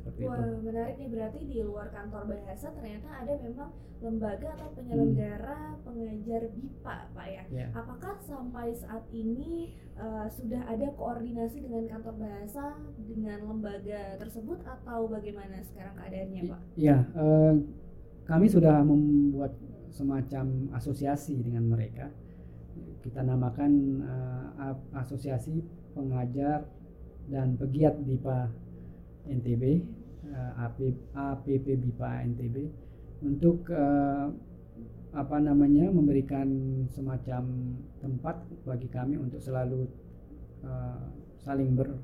seperti 0.00 0.24
Wah, 0.24 0.40
itu. 0.40 0.64
menarik 0.64 0.94
nih 0.96 1.10
berarti 1.12 1.40
di 1.44 1.58
luar 1.60 1.92
kantor 1.92 2.22
bahasa 2.32 2.72
ternyata 2.72 3.08
ada 3.20 3.32
memang 3.44 3.68
lembaga 4.00 4.48
atau 4.56 4.72
penyelenggara 4.72 5.76
hmm. 5.76 5.80
pengajar 5.84 6.42
BIPA, 6.56 6.96
Pak 7.12 7.26
ya. 7.28 7.44
Yeah. 7.52 7.68
Apakah 7.76 8.16
sampai 8.24 8.72
saat 8.72 9.04
ini 9.12 9.76
uh, 10.00 10.24
sudah 10.24 10.64
ada 10.64 10.88
koordinasi 10.96 11.60
dengan 11.60 11.84
kantor 11.84 12.16
bahasa 12.16 12.80
dengan 12.96 13.44
lembaga 13.44 14.16
tersebut 14.16 14.64
atau 14.64 15.04
bagaimana 15.04 15.60
sekarang 15.68 15.92
keadaannya, 16.00 16.42
Pak? 16.48 16.60
Iya, 16.80 16.98
uh, 17.12 17.54
kami 18.24 18.48
sudah 18.48 18.80
membuat 18.80 19.52
semacam 19.92 20.72
asosiasi 20.72 21.44
dengan 21.44 21.68
mereka. 21.68 22.08
Kita 23.00 23.24
namakan 23.24 23.72
uh, 24.04 24.76
asosiasi 25.00 25.64
pengajar 25.96 26.68
dan 27.32 27.56
pegiat 27.56 27.96
BIPA 28.04 28.38
NTB 29.30 29.64
uh, 30.34 30.68
eh, 30.68 30.94
APP 31.16 31.66
BIPA 31.80 32.08
NTB 32.34 32.56
untuk 33.24 33.68
uh, 33.72 34.28
apa 35.10 35.36
namanya 35.42 35.90
memberikan 35.90 36.46
semacam 36.86 37.74
tempat 37.98 38.36
bagi 38.62 38.86
kami 38.86 39.18
untuk 39.18 39.42
selalu 39.42 39.90
uh, 40.62 41.02
saling 41.42 41.74
ber 41.74 41.98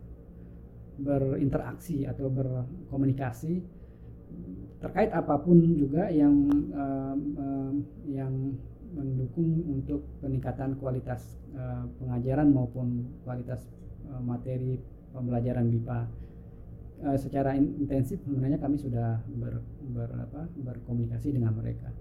berinteraksi 0.96 2.08
atau 2.08 2.32
berkomunikasi 2.32 3.60
terkait 4.80 5.12
apa 5.12 5.36
pun 5.44 5.60
juga 5.76 6.08
yang 6.08 6.48
uh, 6.72 7.16
uh, 7.36 7.72
yang 8.08 8.56
mendukung 8.96 9.60
untuk 9.68 10.08
peningkatan 10.24 10.80
kualitas 10.80 11.36
uh, 11.52 11.84
pengajaran 12.00 12.48
maupun 12.48 13.04
kualitas 13.22 13.60
uh, 14.08 14.20
materi 14.24 14.80
pembelajaran 15.12 15.68
BIPA 15.68 15.98
uh, 17.04 17.16
secara 17.20 17.52
intensif 17.54 18.24
sebenarnya 18.24 18.56
kami 18.56 18.80
sudah 18.80 19.20
ber, 19.36 19.60
ber 19.92 20.10
apa, 20.16 20.48
berkomunikasi 20.56 21.36
dengan 21.36 21.52
mereka. 21.52 21.92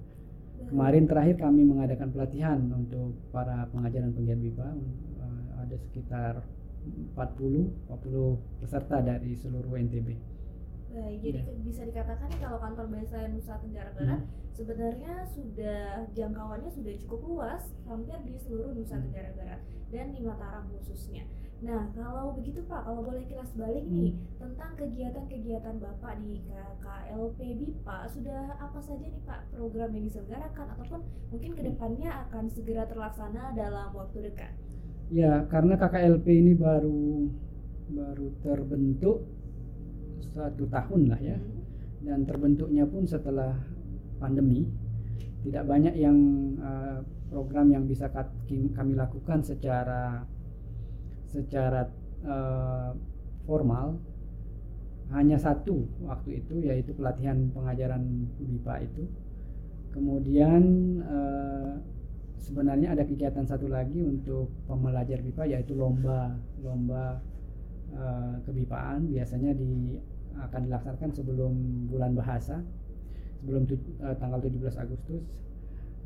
Kemarin 0.66 1.06
terakhir 1.06 1.36
kami 1.38 1.62
mengadakan 1.68 2.10
pelatihan 2.10 2.58
untuk 2.72 3.14
para 3.30 3.68
pengajaran 3.70 4.16
penggiat 4.16 4.40
BIPA 4.40 4.70
uh, 5.20 5.44
ada 5.68 5.76
sekitar 5.76 6.40
40 7.18 7.92
40 7.92 8.62
peserta 8.64 8.98
dari 9.04 9.36
seluruh 9.36 9.74
NTB. 9.76 10.35
Baik, 10.96 11.20
jadi 11.28 11.44
ya. 11.44 11.60
bisa 11.60 11.82
dikatakan 11.84 12.30
kalau 12.40 12.56
kantor 12.56 12.88
bahasa 12.88 13.28
Nusa 13.28 13.60
Tenggara 13.60 13.92
Barat 13.92 14.22
hmm. 14.24 14.32
sebenarnya 14.56 15.14
sudah 15.28 16.08
jangkauannya 16.16 16.72
sudah 16.72 16.94
cukup 17.04 17.20
luas 17.28 17.64
hampir 17.84 18.16
di 18.24 18.40
seluruh 18.40 18.72
Nusa 18.72 18.96
hmm. 18.96 19.04
Tenggara 19.12 19.32
Barat 19.36 19.60
dan 19.92 20.16
di 20.16 20.24
Mataram 20.24 20.72
khususnya. 20.72 21.28
Nah, 21.64 21.92
kalau 21.96 22.36
begitu 22.36 22.64
Pak, 22.68 22.88
kalau 22.88 23.04
boleh 23.04 23.28
kilas 23.28 23.52
balik 23.60 23.84
hmm. 23.84 23.92
nih 23.92 24.12
tentang 24.40 24.72
kegiatan-kegiatan 24.80 25.76
Bapak 25.84 26.14
di 26.24 26.44
KLP 26.80 27.40
BIPA, 27.60 27.98
sudah 28.16 28.42
apa 28.56 28.80
saja 28.80 29.04
nih 29.04 29.24
Pak 29.28 29.52
program 29.52 29.92
yang 29.92 30.04
diselenggarakan 30.08 30.66
ataupun 30.80 31.00
mungkin 31.32 31.52
ke 31.60 31.62
depannya 31.64 32.10
akan 32.28 32.48
segera 32.48 32.88
terlaksana 32.88 33.52
dalam 33.52 33.92
waktu 33.92 34.32
dekat? 34.32 34.52
Ya, 35.12 35.44
karena 35.52 35.76
KKLP 35.76 36.28
ini 36.28 36.54
baru 36.56 37.28
baru 37.86 38.28
terbentuk 38.42 39.28
satu 40.34 40.66
tahun 40.72 41.12
lah 41.14 41.20
ya, 41.22 41.38
dan 42.06 42.26
terbentuknya 42.26 42.86
pun 42.90 43.06
setelah 43.06 43.54
pandemi. 44.18 44.66
Tidak 45.46 45.62
banyak 45.62 45.94
yang 45.94 46.18
uh, 46.58 47.06
program 47.30 47.70
yang 47.70 47.86
bisa 47.86 48.10
kami 48.74 48.98
lakukan 48.98 49.46
secara 49.46 50.26
secara 51.30 51.86
uh, 52.26 52.98
formal 53.46 54.00
hanya 55.14 55.38
satu 55.38 55.86
waktu 56.02 56.42
itu 56.42 56.66
yaitu 56.66 56.98
pelatihan 56.98 57.54
pengajaran 57.54 58.26
BIPA 58.42 58.90
itu. 58.90 59.06
Kemudian 59.94 60.64
uh, 61.06 61.78
sebenarnya 62.42 62.98
ada 62.98 63.06
kegiatan 63.06 63.46
satu 63.46 63.70
lagi 63.70 64.02
untuk 64.02 64.50
pembelajar 64.66 65.22
BIPA 65.22 65.58
yaitu 65.58 65.78
lomba 65.78 66.34
lomba 66.66 67.22
kebipaan 68.44 69.08
biasanya 69.08 69.56
di 69.56 69.96
akan 70.40 70.68
dilaksanakan 70.68 71.12
sebelum 71.16 71.54
bulan 71.88 72.12
bahasa 72.16 72.60
sebelum 73.46 73.70
uh, 74.02 74.16
tanggal 74.18 74.40
17 74.42 74.74
Agustus 74.82 75.24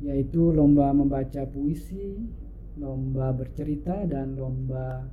yaitu 0.00 0.52
lomba 0.52 0.96
membaca 0.96 1.44
puisi, 1.44 2.24
lomba 2.80 3.36
bercerita 3.36 4.08
dan 4.08 4.32
lomba 4.32 5.04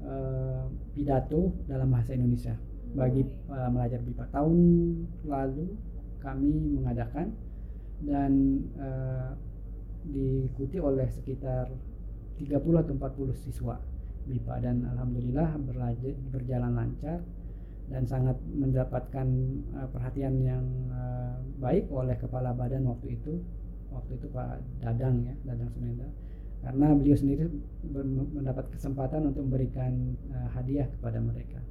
uh, 0.00 0.64
pidato 0.96 1.52
dalam 1.68 1.92
bahasa 1.92 2.16
Indonesia. 2.16 2.56
Bagi 2.96 3.20
uh, 3.52 3.68
pelajar 3.68 4.00
BIPA. 4.00 4.24
Tahun 4.32 4.58
lalu 5.28 5.76
kami 6.24 6.80
mengadakan 6.80 7.36
dan 8.00 8.64
uh, 8.80 9.36
diikuti 10.08 10.80
oleh 10.80 11.04
sekitar 11.12 11.68
30 12.40 12.48
atau 12.56 12.94
40 12.96 13.44
siswa 13.44 13.76
BIPA 14.24 14.54
dan 14.64 14.88
alhamdulillah 14.88 15.52
berjalan 16.32 16.72
lancar 16.72 17.20
dan 17.88 18.04
sangat 18.04 18.36
mendapatkan 18.52 19.26
uh, 19.72 19.88
perhatian 19.88 20.40
yang 20.44 20.64
uh, 20.92 21.40
baik 21.56 21.88
oleh 21.88 22.14
kepala 22.20 22.52
badan 22.52 22.84
waktu 22.84 23.16
itu 23.16 23.40
waktu 23.88 24.20
itu 24.20 24.28
Pak 24.28 24.60
Dadang 24.84 25.24
ya 25.24 25.34
Dadang 25.48 25.72
Sumenda 25.72 26.08
karena 26.58 26.90
beliau 26.92 27.16
sendiri 27.16 27.48
mendapat 28.34 28.66
kesempatan 28.74 29.30
untuk 29.30 29.46
memberikan 29.46 30.18
uh, 30.34 30.48
hadiah 30.52 30.90
kepada 30.90 31.22
mereka. 31.22 31.62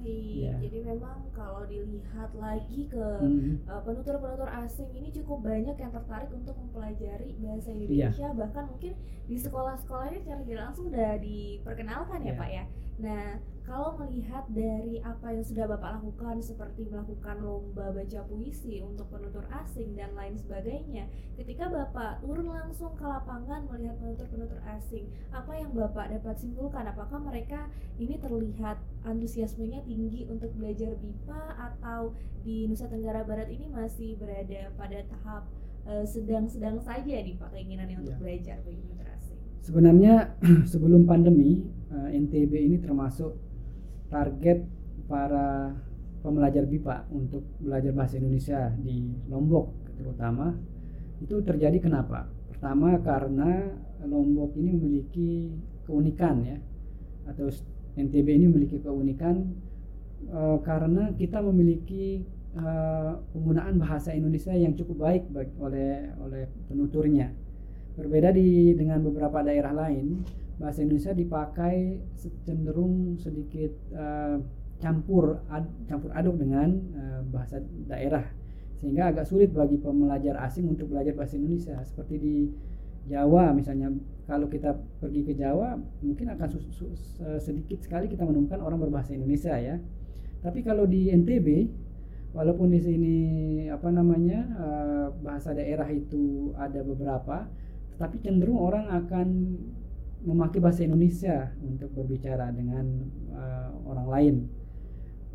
Iya. 0.00 0.56
Jadi 0.64 0.78
memang 0.80 1.28
kalau 1.36 1.68
dilihat 1.68 2.32
lagi 2.32 2.88
ke 2.88 3.04
hmm. 3.20 3.68
uh, 3.68 3.84
penutur-penutur 3.84 4.48
asing 4.48 4.88
ini 4.96 5.12
cukup 5.12 5.44
banyak 5.44 5.76
yang 5.76 5.92
tertarik 5.92 6.32
untuk 6.32 6.56
mempelajari 6.56 7.36
bahasa 7.36 7.68
iya. 7.68 7.76
Indonesia 7.76 8.28
yeah. 8.32 8.32
bahkan 8.32 8.64
mungkin 8.72 8.92
di 9.28 9.36
sekolah-sekolahnya 9.36 10.18
secara 10.24 10.40
tidak 10.48 10.64
langsung 10.72 10.84
sudah 10.88 11.12
diperkenalkan 11.20 12.18
ya 12.24 12.32
yeah. 12.32 12.40
Pak 12.40 12.48
ya. 12.48 12.64
Nah, 13.00 13.24
kalau 13.70 13.94
melihat 14.02 14.42
dari 14.50 14.98
apa 15.06 15.30
yang 15.30 15.46
sudah 15.46 15.70
Bapak 15.70 16.02
lakukan 16.02 16.42
seperti 16.42 16.90
melakukan 16.90 17.38
lomba 17.38 17.94
baca 17.94 18.26
puisi 18.26 18.82
untuk 18.82 19.06
penutur 19.14 19.46
asing 19.62 19.94
dan 19.94 20.10
lain 20.18 20.34
sebagainya, 20.34 21.06
ketika 21.38 21.70
Bapak 21.70 22.18
turun 22.18 22.50
langsung 22.50 22.98
ke 22.98 23.06
lapangan 23.06 23.70
melihat 23.70 23.94
penutur-penutur 24.02 24.58
asing, 24.74 25.06
apa 25.30 25.54
yang 25.54 25.70
Bapak 25.70 26.10
dapat 26.10 26.34
simpulkan? 26.42 26.82
Apakah 26.90 27.22
mereka 27.22 27.70
ini 28.02 28.18
terlihat 28.18 28.82
antusiasmenya 29.06 29.86
tinggi 29.86 30.26
untuk 30.26 30.50
belajar 30.58 30.90
BIPA 30.98 31.42
atau 31.54 32.18
di 32.42 32.66
Nusa 32.66 32.90
Tenggara 32.90 33.22
Barat 33.22 33.54
ini 33.54 33.70
masih 33.70 34.18
berada 34.18 34.74
pada 34.74 34.98
tahap 35.06 35.46
eh, 35.86 36.02
sedang-sedang 36.10 36.82
uh, 36.82 36.82
saja 36.82 37.22
nih 37.22 37.38
Pak 37.38 37.54
keinginannya 37.54 38.02
untuk 38.02 38.18
ya. 38.18 38.20
belajar 38.20 38.56
bagi 38.66 38.82
penutur 38.82 39.06
asing? 39.14 39.38
Sebenarnya 39.62 40.34
sebelum 40.74 41.06
pandemi 41.06 41.62
uh, 41.94 42.10
eh, 42.10 42.18
NTB 42.18 42.52
ini 42.66 42.76
termasuk 42.82 43.49
target 44.10 44.66
para 45.06 45.72
pembelajar 46.20 46.68
BIPA 46.68 47.08
untuk 47.14 47.46
belajar 47.62 47.94
bahasa 47.96 48.20
Indonesia 48.20 48.68
di 48.76 49.08
Lombok 49.30 49.96
terutama 49.96 50.52
itu 51.20 51.40
terjadi 51.44 51.78
kenapa? 51.80 52.28
Pertama 52.52 52.96
karena 53.00 53.72
Lombok 54.04 54.56
ini 54.56 54.70
memiliki 54.72 55.52
keunikan 55.84 56.44
ya 56.44 56.58
atau 57.28 57.52
NTB 57.96 58.28
ini 58.40 58.46
memiliki 58.48 58.80
keunikan 58.80 59.52
e, 60.24 60.40
karena 60.64 61.12
kita 61.12 61.44
memiliki 61.44 62.24
e, 62.56 62.66
penggunaan 63.36 63.76
bahasa 63.76 64.16
Indonesia 64.16 64.56
yang 64.56 64.72
cukup 64.72 64.96
baik 65.04 65.22
oleh 65.60 66.08
oleh 66.24 66.48
penuturnya. 66.68 67.32
Berbeda 68.00 68.32
di 68.32 68.72
dengan 68.72 69.04
beberapa 69.04 69.44
daerah 69.44 69.76
lain 69.76 70.24
bahasa 70.60 70.84
Indonesia 70.84 71.16
dipakai 71.16 72.04
cenderung 72.44 73.16
sedikit 73.16 73.72
uh, 73.96 74.36
campur 74.76 75.40
ad, 75.48 75.64
campur 75.88 76.12
aduk 76.12 76.36
dengan 76.36 76.68
uh, 76.92 77.20
bahasa 77.32 77.64
daerah. 77.88 78.28
Sehingga 78.76 79.08
agak 79.08 79.24
sulit 79.24 79.56
bagi 79.56 79.80
pembelajar 79.80 80.36
asing 80.44 80.68
untuk 80.68 80.92
belajar 80.92 81.16
bahasa 81.16 81.40
Indonesia. 81.40 81.80
Seperti 81.84 82.14
di 82.20 82.36
Jawa 83.08 83.56
misalnya 83.56 83.88
kalau 84.28 84.52
kita 84.52 84.76
pergi 85.00 85.24
ke 85.24 85.32
Jawa 85.32 85.80
mungkin 86.04 86.36
akan 86.36 86.48
sedikit 87.40 87.80
sekali 87.80 88.12
kita 88.12 88.28
menemukan 88.28 88.60
orang 88.60 88.76
berbahasa 88.84 89.16
Indonesia 89.16 89.56
ya. 89.56 89.80
Tapi 90.44 90.60
kalau 90.60 90.84
di 90.84 91.08
NTB 91.08 91.48
walaupun 92.36 92.70
di 92.70 92.80
sini 92.80 93.16
apa 93.66 93.90
namanya 93.90 94.40
uh, 94.54 95.06
bahasa 95.18 95.50
daerah 95.50 95.88
itu 95.90 96.54
ada 96.54 96.80
beberapa 96.86 97.50
tapi 97.98 98.22
cenderung 98.22 98.56
orang 98.56 98.86
akan 98.86 99.28
memakai 100.20 100.60
bahasa 100.60 100.84
Indonesia 100.84 101.48
untuk 101.64 101.92
berbicara 101.96 102.52
dengan 102.52 102.84
uh, 103.32 103.70
orang 103.88 104.08
lain. 104.08 104.34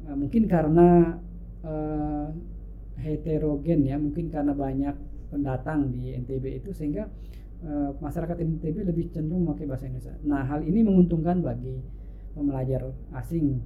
Uh, 0.05 0.15
mungkin 0.17 0.45
karena 0.45 1.17
uh, 1.65 2.29
heterogen 3.01 3.81
ya, 3.85 3.97
mungkin 3.97 4.29
karena 4.29 4.53
banyak 4.53 4.95
pendatang 5.33 5.89
di 5.89 6.13
NTB 6.13 6.61
itu 6.61 6.69
sehingga 6.71 7.09
uh, 7.65 7.97
masyarakat 7.97 8.37
NTB 8.37 8.85
lebih 8.85 9.09
cenderung 9.09 9.49
memakai 9.49 9.65
bahasa 9.65 9.89
Indonesia. 9.89 10.13
Nah, 10.21 10.45
hal 10.45 10.61
ini 10.61 10.85
menguntungkan 10.85 11.41
bagi 11.41 11.81
pembelajar 12.37 12.85
asing 13.15 13.57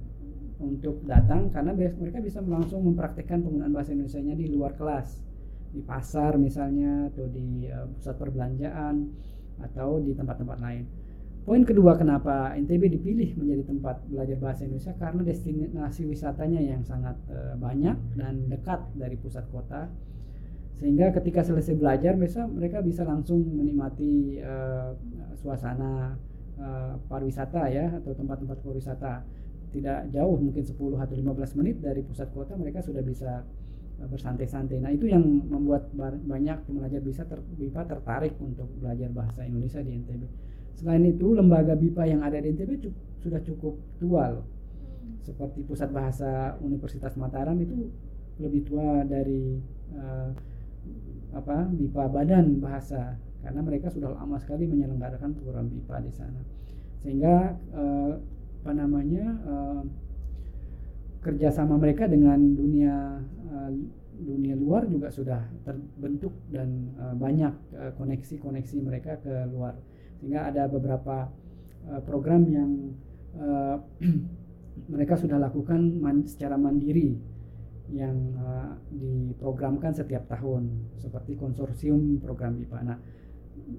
untuk 0.60 1.04
datang 1.08 1.48
karena 1.48 1.72
mereka 1.72 2.20
bisa 2.20 2.44
langsung 2.44 2.84
mempraktekkan 2.84 3.40
penggunaan 3.40 3.72
bahasa 3.72 3.96
Indonesia-nya 3.96 4.36
di 4.36 4.46
luar 4.52 4.76
kelas, 4.76 5.20
di 5.72 5.80
pasar 5.80 6.36
misalnya 6.36 7.08
atau 7.12 7.28
di 7.28 7.68
uh, 7.68 7.88
pusat 7.96 8.16
perbelanjaan 8.16 9.08
atau 9.60 10.00
di 10.00 10.12
tempat-tempat 10.16 10.58
lain. 10.60 10.84
Poin 11.40 11.64
kedua 11.64 11.96
kenapa 11.96 12.52
NTB 12.52 13.00
dipilih 13.00 13.32
menjadi 13.40 13.72
tempat 13.72 14.04
belajar 14.12 14.36
bahasa 14.36 14.68
Indonesia 14.68 14.92
karena 15.00 15.24
destinasi 15.24 16.04
wisatanya 16.04 16.60
yang 16.60 16.84
sangat 16.84 17.16
uh, 17.32 17.56
banyak 17.56 17.96
dan 18.12 18.44
dekat 18.52 18.84
dari 18.92 19.16
pusat 19.16 19.48
kota. 19.48 19.88
Sehingga 20.76 21.12
ketika 21.16 21.40
selesai 21.40 21.80
belajar 21.80 22.16
bisa 22.20 22.44
mereka 22.44 22.84
bisa 22.84 23.08
langsung 23.08 23.40
menikmati 23.56 24.36
uh, 24.44 24.92
suasana 25.40 26.20
uh, 26.60 27.00
pariwisata 27.08 27.72
ya 27.72 27.88
atau 27.96 28.12
tempat-tempat 28.12 28.60
pariwisata. 28.60 29.24
Tidak 29.70 30.12
jauh 30.12 30.34
mungkin 30.34 30.66
10 30.66 30.76
atau 30.76 31.14
15 31.14 31.58
menit 31.62 31.78
dari 31.80 32.02
pusat 32.02 32.28
kota 32.34 32.58
mereka 32.58 32.82
sudah 32.82 33.06
bisa 33.06 33.46
bersantai-santai. 34.00 34.82
Nah, 34.82 34.90
itu 34.90 35.06
yang 35.06 35.22
membuat 35.22 35.92
banyak 36.26 36.64
pembelajar 36.66 36.98
bisa 37.04 37.22
ter, 37.28 37.38
tertarik 37.70 38.34
untuk 38.42 38.66
belajar 38.82 39.12
bahasa 39.14 39.46
Indonesia 39.46 39.78
di 39.78 39.94
NTB 39.94 40.49
Selain 40.78 41.02
itu, 41.04 41.34
lembaga 41.34 41.74
BIPA 41.74 42.02
yang 42.06 42.20
ada 42.22 42.38
di 42.38 42.54
NTB 42.54 42.70
cukup, 42.84 43.04
sudah 43.20 43.40
cukup 43.44 43.74
tua 44.00 44.24
loh. 44.32 44.46
Seperti 45.20 45.62
Pusat 45.66 45.90
Bahasa 45.92 46.30
Universitas 46.64 47.12
Mataram 47.20 47.56
itu 47.60 47.92
lebih 48.40 48.64
tua 48.64 49.04
dari 49.04 49.60
uh, 49.92 50.32
apa 51.36 51.68
BIPA 51.68 52.04
Badan 52.08 52.46
Bahasa 52.58 53.20
karena 53.40 53.60
mereka 53.64 53.88
sudah 53.92 54.12
lama 54.16 54.36
sekali 54.40 54.64
menyelenggarakan 54.68 55.36
program 55.36 55.68
BIPA 55.68 55.96
di 56.04 56.12
sana. 56.12 56.40
Sehingga 57.00 57.56
uh, 57.76 58.12
apa 58.60 58.72
namanya 58.76 59.26
uh, 59.44 59.82
kerjasama 61.20 61.76
mereka 61.76 62.08
dengan 62.08 62.40
dunia 62.56 63.20
uh, 63.52 63.70
dunia 64.20 64.52
luar 64.52 64.84
juga 64.84 65.08
sudah 65.08 65.40
terbentuk 65.64 66.32
dan 66.52 66.92
uh, 67.00 67.16
banyak 67.16 67.52
koneksi-koneksi 67.96 68.76
uh, 68.76 68.84
mereka 68.84 69.16
ke 69.16 69.32
luar 69.48 69.80
sehingga 70.20 70.52
ada 70.52 70.68
beberapa 70.68 71.32
uh, 71.88 72.00
program 72.04 72.44
yang 72.52 72.70
uh, 73.40 73.80
mereka 74.92 75.16
sudah 75.16 75.40
lakukan 75.40 75.80
man, 75.96 76.28
secara 76.28 76.60
mandiri 76.60 77.16
yang 77.90 78.36
uh, 78.38 78.76
diprogramkan 78.92 79.96
setiap 79.96 80.28
tahun 80.30 80.92
seperti 81.00 81.34
konsorsium 81.34 82.22
program 82.22 82.60
BIPA. 82.60 82.78
Nah, 82.86 82.98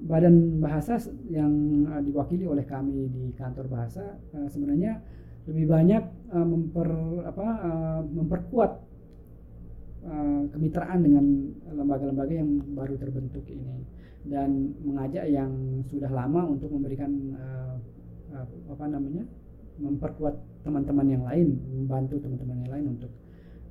badan 0.10 0.60
bahasa 0.60 1.00
yang 1.30 1.54
uh, 1.88 2.02
diwakili 2.04 2.50
oleh 2.50 2.66
kami 2.68 3.08
di 3.08 3.32
kantor 3.38 3.70
bahasa 3.72 4.20
uh, 4.36 4.50
sebenarnya 4.50 5.00
lebih 5.46 5.70
banyak 5.70 6.04
uh, 6.34 6.46
memper 6.46 6.90
apa 7.26 7.48
uh, 7.66 8.02
memperkuat 8.06 8.72
uh, 10.06 10.42
kemitraan 10.54 11.00
dengan 11.02 11.26
lembaga-lembaga 11.72 12.34
yang 12.36 12.62
baru 12.76 12.96
terbentuk 13.00 13.46
ini 13.50 14.02
dan 14.26 14.78
mengajak 14.86 15.26
yang 15.26 15.82
sudah 15.90 16.10
lama 16.14 16.46
untuk 16.46 16.70
memberikan 16.70 17.10
uh, 17.34 17.76
uh, 18.36 18.46
apa 18.70 18.86
namanya 18.86 19.26
memperkuat 19.82 20.36
teman-teman 20.62 21.08
yang 21.10 21.24
lain 21.26 21.58
membantu 21.74 22.22
teman-teman 22.22 22.62
yang 22.62 22.72
lain 22.72 22.86
untuk 22.98 23.12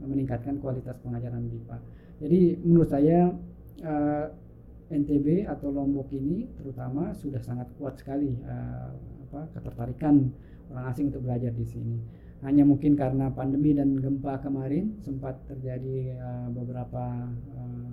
meningkatkan 0.00 0.56
kualitas 0.58 0.96
pengajaran 1.04 1.44
BIPA. 1.46 1.76
Jadi 2.24 2.40
menurut 2.64 2.88
saya 2.88 3.30
uh, 3.84 4.26
NTB 4.90 5.46
atau 5.46 5.70
Lombok 5.70 6.10
ini 6.10 6.50
terutama 6.58 7.14
sudah 7.14 7.38
sangat 7.38 7.70
kuat 7.78 8.00
sekali 8.00 8.34
uh, 8.42 8.90
apa 9.30 9.46
ketertarikan 9.54 10.34
orang 10.72 10.84
asing 10.90 11.14
untuk 11.14 11.22
belajar 11.22 11.52
di 11.54 11.66
sini. 11.68 11.96
Hanya 12.40 12.64
mungkin 12.64 12.96
karena 12.96 13.28
pandemi 13.28 13.76
dan 13.76 14.00
gempa 14.00 14.40
kemarin 14.40 14.96
sempat 15.04 15.44
terjadi 15.46 16.16
uh, 16.16 16.48
beberapa 16.50 17.28
uh, 17.54 17.92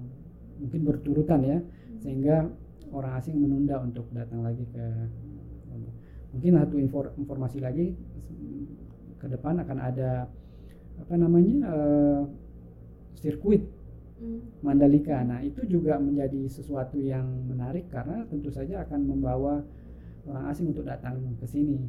mungkin 0.57 0.81
berturutan 0.87 1.41
ya 1.45 1.59
sehingga 2.01 2.49
orang 2.91 3.13
asing 3.19 3.35
menunda 3.37 3.81
untuk 3.83 4.07
datang 4.15 4.45
lagi 4.45 4.63
ke 4.71 4.85
mungkin 6.31 6.59
satu 6.59 6.75
informasi 7.17 7.63
lagi 7.63 7.95
ke 9.17 9.25
depan 9.25 9.57
akan 9.63 9.77
ada 9.81 10.29
apa 10.97 11.13
namanya 11.17 11.57
uh, 11.65 12.21
sirkuit 13.17 13.65
hmm. 14.21 14.61
Mandalika. 14.61 15.21
Nah 15.25 15.41
itu 15.41 15.65
juga 15.65 15.97
menjadi 15.97 16.45
sesuatu 16.49 17.01
yang 17.01 17.25
menarik 17.49 17.89
karena 17.89 18.25
tentu 18.29 18.53
saja 18.53 18.85
akan 18.85 19.01
membawa 19.09 19.65
orang 20.27 20.45
asing 20.51 20.69
untuk 20.69 20.85
datang 20.85 21.17
ke 21.39 21.47
sini 21.47 21.87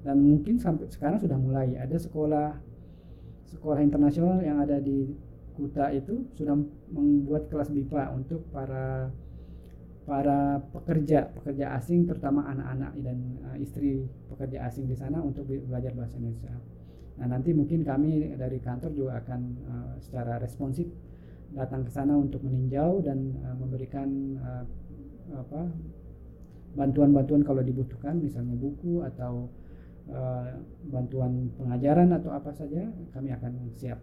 dan 0.00 0.16
mungkin 0.16 0.56
sampai 0.56 0.88
sekarang 0.88 1.20
sudah 1.20 1.36
mulai 1.36 1.76
ada 1.76 1.98
sekolah 2.00 2.56
sekolah 3.50 3.80
internasional 3.82 4.40
yang 4.40 4.62
ada 4.62 4.80
di 4.80 5.12
Kuta 5.50 5.92
itu 5.92 6.24
sudah 6.38 6.56
membuat 6.88 7.52
kelas 7.52 7.68
BIPA 7.68 8.16
untuk 8.16 8.48
para 8.48 9.12
para 10.10 10.58
pekerja 10.74 11.30
pekerja 11.38 11.78
asing 11.78 12.02
terutama 12.02 12.42
anak-anak 12.50 12.98
dan 12.98 13.38
uh, 13.46 13.54
istri 13.62 14.10
pekerja 14.26 14.66
asing 14.66 14.90
di 14.90 14.98
sana 14.98 15.22
untuk 15.22 15.46
belajar 15.46 15.94
bahasa 15.94 16.18
Indonesia. 16.18 16.50
Nah 17.22 17.30
nanti 17.30 17.54
mungkin 17.54 17.86
kami 17.86 18.34
dari 18.34 18.58
kantor 18.58 18.90
juga 18.90 19.22
akan 19.22 19.40
uh, 19.70 19.94
secara 20.02 20.42
responsif 20.42 20.90
datang 21.54 21.86
ke 21.86 21.94
sana 21.94 22.18
untuk 22.18 22.42
meninjau 22.42 23.06
dan 23.06 23.38
uh, 23.38 23.54
memberikan 23.54 24.10
uh, 24.42 24.64
apa 25.30 25.70
bantuan-bantuan 26.74 27.46
kalau 27.46 27.62
dibutuhkan 27.62 28.18
misalnya 28.18 28.58
buku 28.58 29.06
atau 29.14 29.46
uh, 30.10 30.58
bantuan 30.90 31.54
pengajaran 31.54 32.10
atau 32.18 32.34
apa 32.34 32.50
saja 32.50 32.82
kami 33.14 33.30
akan 33.30 33.70
siap. 33.78 34.02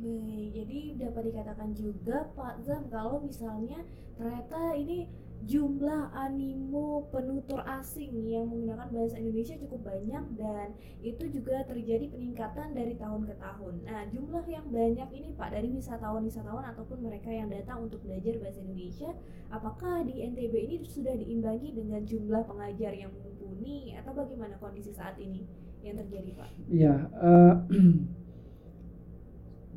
Baik, 0.00 0.48
jadi 0.56 0.78
dapat 0.96 1.22
dikatakan 1.28 1.70
juga 1.76 2.24
Pak 2.32 2.64
Zam 2.64 2.88
kalau 2.88 3.20
misalnya 3.20 3.84
ternyata 4.16 4.72
ini 4.72 5.12
jumlah 5.44 6.12
animo 6.12 7.08
penutur 7.08 7.64
asing 7.64 8.12
yang 8.28 8.48
menggunakan 8.48 8.92
bahasa 8.92 9.16
Indonesia 9.16 9.56
cukup 9.56 9.88
banyak 9.88 10.24
dan 10.36 10.76
itu 11.00 11.32
juga 11.32 11.64
terjadi 11.64 12.12
peningkatan 12.12 12.76
dari 12.76 12.96
tahun 12.96 13.24
ke 13.24 13.34
tahun. 13.40 13.74
Nah, 13.88 14.04
jumlah 14.12 14.44
yang 14.48 14.68
banyak 14.68 15.08
ini 15.16 15.32
Pak 15.32 15.48
dari 15.52 15.68
wisatawan-wisatawan 15.72 16.64
ataupun 16.76 17.00
mereka 17.00 17.32
yang 17.32 17.48
datang 17.48 17.88
untuk 17.88 18.04
belajar 18.04 18.36
bahasa 18.36 18.60
Indonesia, 18.60 19.16
apakah 19.48 20.04
di 20.04 20.20
NTB 20.20 20.54
ini 20.60 20.76
sudah 20.84 21.16
diimbangi 21.16 21.72
dengan 21.72 22.04
jumlah 22.04 22.44
pengajar 22.44 22.92
yang 22.92 23.12
mumpuni 23.16 23.96
atau 23.96 24.12
bagaimana 24.12 24.60
kondisi 24.60 24.92
saat 24.92 25.16
ini 25.16 25.48
yang 25.80 25.96
terjadi 25.96 26.36
Pak? 26.36 26.48
Iya, 26.68 26.94
uh, 27.16 27.54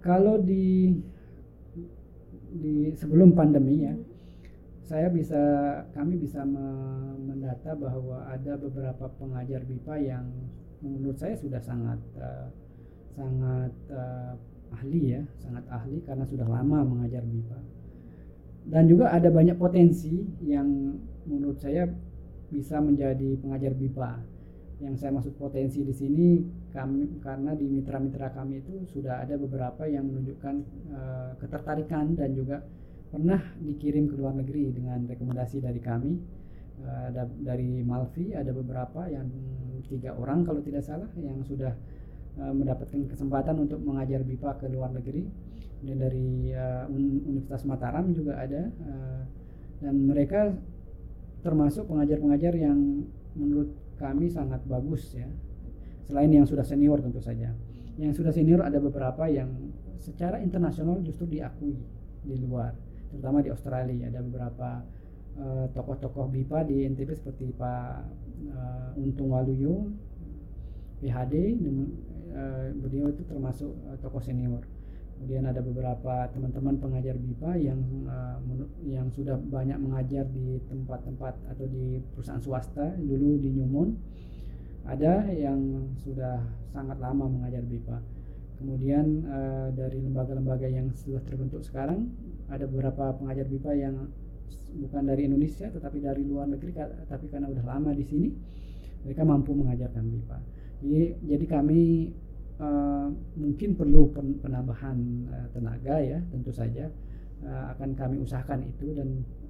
kalau 0.04 0.36
di 0.44 0.92
di 2.54 2.94
sebelum 2.94 3.34
pandemi 3.34 3.88
ya. 3.88 3.96
Saya 4.84 5.08
bisa 5.08 5.40
kami 5.96 6.20
bisa 6.20 6.44
mendata 6.44 7.72
bahwa 7.72 8.28
ada 8.28 8.60
beberapa 8.60 9.08
pengajar 9.16 9.64
BIPA 9.64 9.96
yang 10.04 10.28
menurut 10.84 11.16
saya 11.16 11.40
sudah 11.40 11.64
sangat 11.64 12.04
uh, 12.20 12.52
sangat 13.16 13.72
uh, 13.96 14.36
ahli 14.76 15.16
ya, 15.18 15.24
sangat 15.40 15.64
ahli 15.72 16.04
karena 16.04 16.28
sudah 16.28 16.46
lama 16.46 16.84
mengajar 16.84 17.24
BIPA. 17.24 17.60
Dan 18.68 18.92
juga 18.92 19.16
ada 19.16 19.32
banyak 19.32 19.56
potensi 19.56 20.20
yang 20.44 21.00
menurut 21.24 21.64
saya 21.64 21.88
bisa 22.52 22.84
menjadi 22.84 23.40
pengajar 23.40 23.72
BIPA. 23.72 24.20
Yang 24.84 24.94
saya 25.00 25.16
maksud 25.16 25.40
potensi 25.40 25.80
di 25.88 25.96
sini 25.96 26.30
kami 26.74 27.22
karena 27.22 27.54
di 27.54 27.70
mitra-mitra 27.70 28.34
kami 28.34 28.66
itu 28.66 28.90
sudah 28.90 29.22
ada 29.22 29.38
beberapa 29.38 29.86
yang 29.86 30.10
menunjukkan 30.10 30.56
uh, 30.90 31.32
ketertarikan 31.38 32.18
dan 32.18 32.34
juga 32.34 32.66
pernah 33.14 33.38
dikirim 33.62 34.10
ke 34.10 34.18
luar 34.18 34.34
negeri 34.34 34.74
dengan 34.74 35.06
rekomendasi 35.06 35.62
dari 35.62 35.78
kami. 35.78 36.18
Uh, 36.84 37.14
dari 37.46 37.86
Malvi 37.86 38.34
ada 38.34 38.50
beberapa 38.50 39.06
yang 39.06 39.30
tiga 39.86 40.18
orang 40.18 40.42
kalau 40.42 40.66
tidak 40.66 40.82
salah 40.82 41.06
yang 41.22 41.46
sudah 41.46 41.78
uh, 42.42 42.50
mendapatkan 42.50 43.06
kesempatan 43.06 43.62
untuk 43.62 43.78
mengajar 43.86 44.26
BIPA 44.26 44.58
ke 44.58 44.66
luar 44.74 44.90
negeri. 44.90 45.30
Dan 45.84 46.02
dari 46.02 46.50
uh, 46.58 46.90
Universitas 46.90 47.70
Mataram 47.70 48.10
juga 48.18 48.42
ada 48.42 48.66
uh, 48.66 49.22
dan 49.78 49.96
mereka 50.10 50.50
termasuk 51.44 51.86
pengajar-pengajar 51.86 52.56
yang 52.56 53.04
menurut 53.38 53.70
kami 54.00 54.32
sangat 54.32 54.64
bagus 54.66 55.12
ya 55.14 55.28
selain 56.04 56.32
yang 56.32 56.46
sudah 56.48 56.64
senior 56.64 57.00
tentu 57.00 57.24
saja. 57.24 57.52
Yang 57.96 58.24
sudah 58.24 58.34
senior 58.34 58.66
ada 58.66 58.82
beberapa 58.82 59.30
yang 59.30 59.50
secara 60.02 60.42
internasional 60.44 61.00
justru 61.06 61.30
diakui 61.30 61.80
di 62.24 62.36
luar 62.40 62.76
terutama 63.14 63.40
di 63.46 63.50
Australia. 63.54 64.10
Ada 64.10 64.20
beberapa 64.26 64.70
uh, 65.38 65.66
tokoh-tokoh 65.72 66.28
BIPA 66.34 66.60
di 66.66 66.76
NTB 66.90 67.10
seperti 67.14 67.54
Pak 67.54 67.94
uh, 68.52 69.00
Untung 69.00 69.32
Waluyo 69.32 69.94
PhD 71.04 71.60
uh, 72.34 72.72
beliau 72.80 73.12
itu 73.12 73.24
termasuk 73.28 73.72
uh, 73.88 73.98
tokoh 74.02 74.24
senior. 74.24 74.64
Kemudian 75.14 75.48
ada 75.48 75.64
beberapa 75.64 76.28
teman-teman 76.36 76.82
pengajar 76.84 77.16
BIPA 77.16 77.52
yang 77.62 77.80
uh, 78.10 78.42
yang 78.84 79.08
sudah 79.14 79.40
banyak 79.40 79.80
mengajar 79.80 80.28
di 80.28 80.60
tempat-tempat 80.68 81.48
atau 81.54 81.66
di 81.70 82.02
perusahaan 82.12 82.44
swasta 82.44 82.98
dulu 83.00 83.40
di 83.40 83.56
Newmont 83.56 83.96
ada 84.84 85.28
yang 85.32 85.92
sudah 86.04 86.44
sangat 86.72 87.00
lama 87.00 87.28
mengajar 87.28 87.64
BIPA 87.64 87.98
kemudian 88.60 89.28
uh, 89.28 89.68
dari 89.76 90.00
lembaga-lembaga 90.04 90.68
yang 90.68 90.92
sudah 90.96 91.24
terbentuk 91.24 91.64
sekarang 91.64 92.12
ada 92.52 92.68
beberapa 92.68 93.16
pengajar 93.16 93.48
BIPA 93.48 93.72
yang 93.80 93.96
bukan 94.74 95.04
dari 95.06 95.30
Indonesia 95.30 95.70
tetapi 95.70 96.02
dari 96.02 96.24
luar 96.26 96.50
negeri 96.50 96.74
tapi 97.08 97.26
karena 97.30 97.48
udah 97.50 97.64
lama 97.64 97.92
di 97.94 98.06
sini 98.06 98.30
mereka 99.04 99.22
mampu 99.28 99.52
mengajarkan 99.52 100.04
BIPA. 100.08 100.38
Jadi 100.84 101.04
jadi 101.28 101.46
kami 101.48 101.82
uh, 102.60 103.08
mungkin 103.36 103.76
perlu 103.76 104.12
penambahan 104.40 104.98
uh, 105.28 105.48
tenaga 105.52 105.96
ya 106.00 106.20
tentu 106.32 106.52
saja 106.52 106.88
uh, 107.44 107.76
akan 107.76 107.96
kami 107.96 108.24
usahakan 108.24 108.64
itu 108.68 108.96
dan 108.96 109.10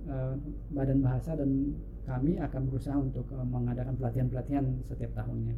uh, 0.10 0.34
Badan 0.74 1.02
Bahasa 1.06 1.38
dan 1.38 1.74
kami 2.04 2.36
akan 2.40 2.62
berusaha 2.68 2.98
untuk 3.00 3.28
uh, 3.32 3.48
mengadakan 3.48 3.96
pelatihan-pelatihan 3.96 4.66
setiap 4.88 5.12
tahunnya. 5.16 5.56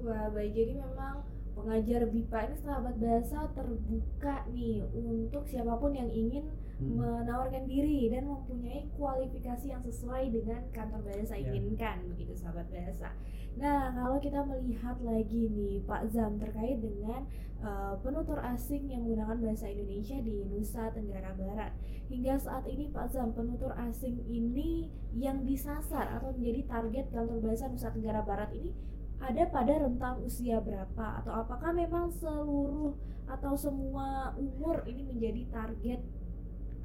Wah, 0.00 0.32
baik 0.32 0.52
jadi 0.54 0.72
memang 0.80 1.26
pengajar 1.52 2.08
BIPA 2.08 2.38
ini 2.48 2.56
sahabat 2.62 2.94
bahasa 2.96 3.38
terbuka 3.52 4.48
nih 4.54 4.86
untuk 4.94 5.44
siapa 5.44 5.76
pun 5.76 5.92
yang 5.92 6.08
ingin 6.08 6.48
hmm. 6.80 6.96
menawarkan 6.96 7.68
diri 7.68 8.08
dan 8.08 8.26
mempunyai 8.26 8.88
kualifikasi 8.96 9.66
yang 9.68 9.84
sesuai 9.84 10.32
dengan 10.32 10.64
kantor 10.72 11.04
bahasa 11.04 11.36
yeah. 11.36 11.52
inginkan 11.52 12.00
begitu 12.08 12.32
sahabat 12.34 12.66
bahasa. 12.72 13.12
Nah 13.60 13.92
kalau 13.92 14.16
kita 14.16 14.40
melihat 14.46 14.96
lagi 15.04 15.52
nih 15.52 15.84
Pak 15.84 16.08
Zam 16.10 16.40
terkait 16.40 16.80
dengan 16.80 17.28
uh, 17.60 17.94
penutur 18.00 18.40
asing 18.40 18.88
yang 18.88 19.04
menggunakan 19.04 19.36
bahasa 19.38 19.66
Indonesia 19.68 20.16
di 20.24 20.48
Nusa 20.48 20.88
Tenggara 20.96 21.36
Barat 21.36 21.72
hingga 22.08 22.34
saat 22.40 22.64
ini 22.66 22.88
Pak 22.88 23.12
Zam 23.12 23.36
penutur 23.36 23.76
asing 23.76 24.18
ini 24.26 24.88
yang 25.14 25.44
disasar 25.44 26.10
atau 26.16 26.32
menjadi 26.34 26.66
target 26.66 27.06
kantor 27.12 27.38
bahasa 27.44 27.68
Nusa 27.68 27.92
Tenggara 27.92 28.24
Barat 28.24 28.50
ini 28.56 28.72
ada 29.20 29.44
pada 29.52 29.76
rentang 29.76 30.24
usia 30.24 30.64
berapa 30.64 31.20
atau 31.20 31.32
apakah 31.44 31.76
memang 31.76 32.08
seluruh 32.08 32.96
atau 33.28 33.52
semua 33.54 34.32
umur 34.34 34.82
ini 34.88 35.04
menjadi 35.06 35.44
target 35.52 36.00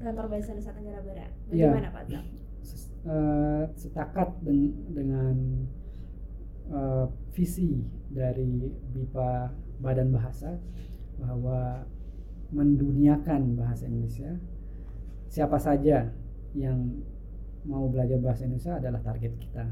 kantor 0.00 0.26
bahasa 0.28 0.52
Nusa 0.52 0.72
Tenggara 0.72 1.00
Barat? 1.02 1.30
Iya. 1.50 1.72
Bagaimana 1.72 1.88
ya, 1.88 1.96
Pak 1.96 2.04
Zam? 2.10 2.24
Uh, 3.06 3.64
setakat 3.78 4.34
den 4.42 4.74
dengan 4.90 5.36
uh, 6.74 7.06
visi 7.30 7.86
dari 8.10 8.74
BIPA 8.90 9.54
Badan 9.78 10.10
Bahasa 10.10 10.58
bahwa 11.22 11.86
menduniakan 12.50 13.54
bahasa 13.54 13.86
Indonesia 13.86 14.34
siapa 15.30 15.58
saja 15.58 16.10
yang 16.54 17.02
mau 17.66 17.86
belajar 17.90 18.18
bahasa 18.18 18.46
Indonesia 18.46 18.78
adalah 18.78 19.02
target 19.02 19.34
kita 19.38 19.66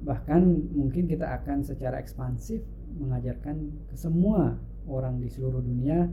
bahkan 0.00 0.40
mungkin 0.72 1.04
kita 1.04 1.28
akan 1.40 1.60
secara 1.60 2.00
ekspansif 2.00 2.64
mengajarkan 2.96 3.68
ke 3.88 3.96
semua 3.96 4.56
orang 4.88 5.20
di 5.20 5.28
seluruh 5.28 5.60
dunia 5.60 6.08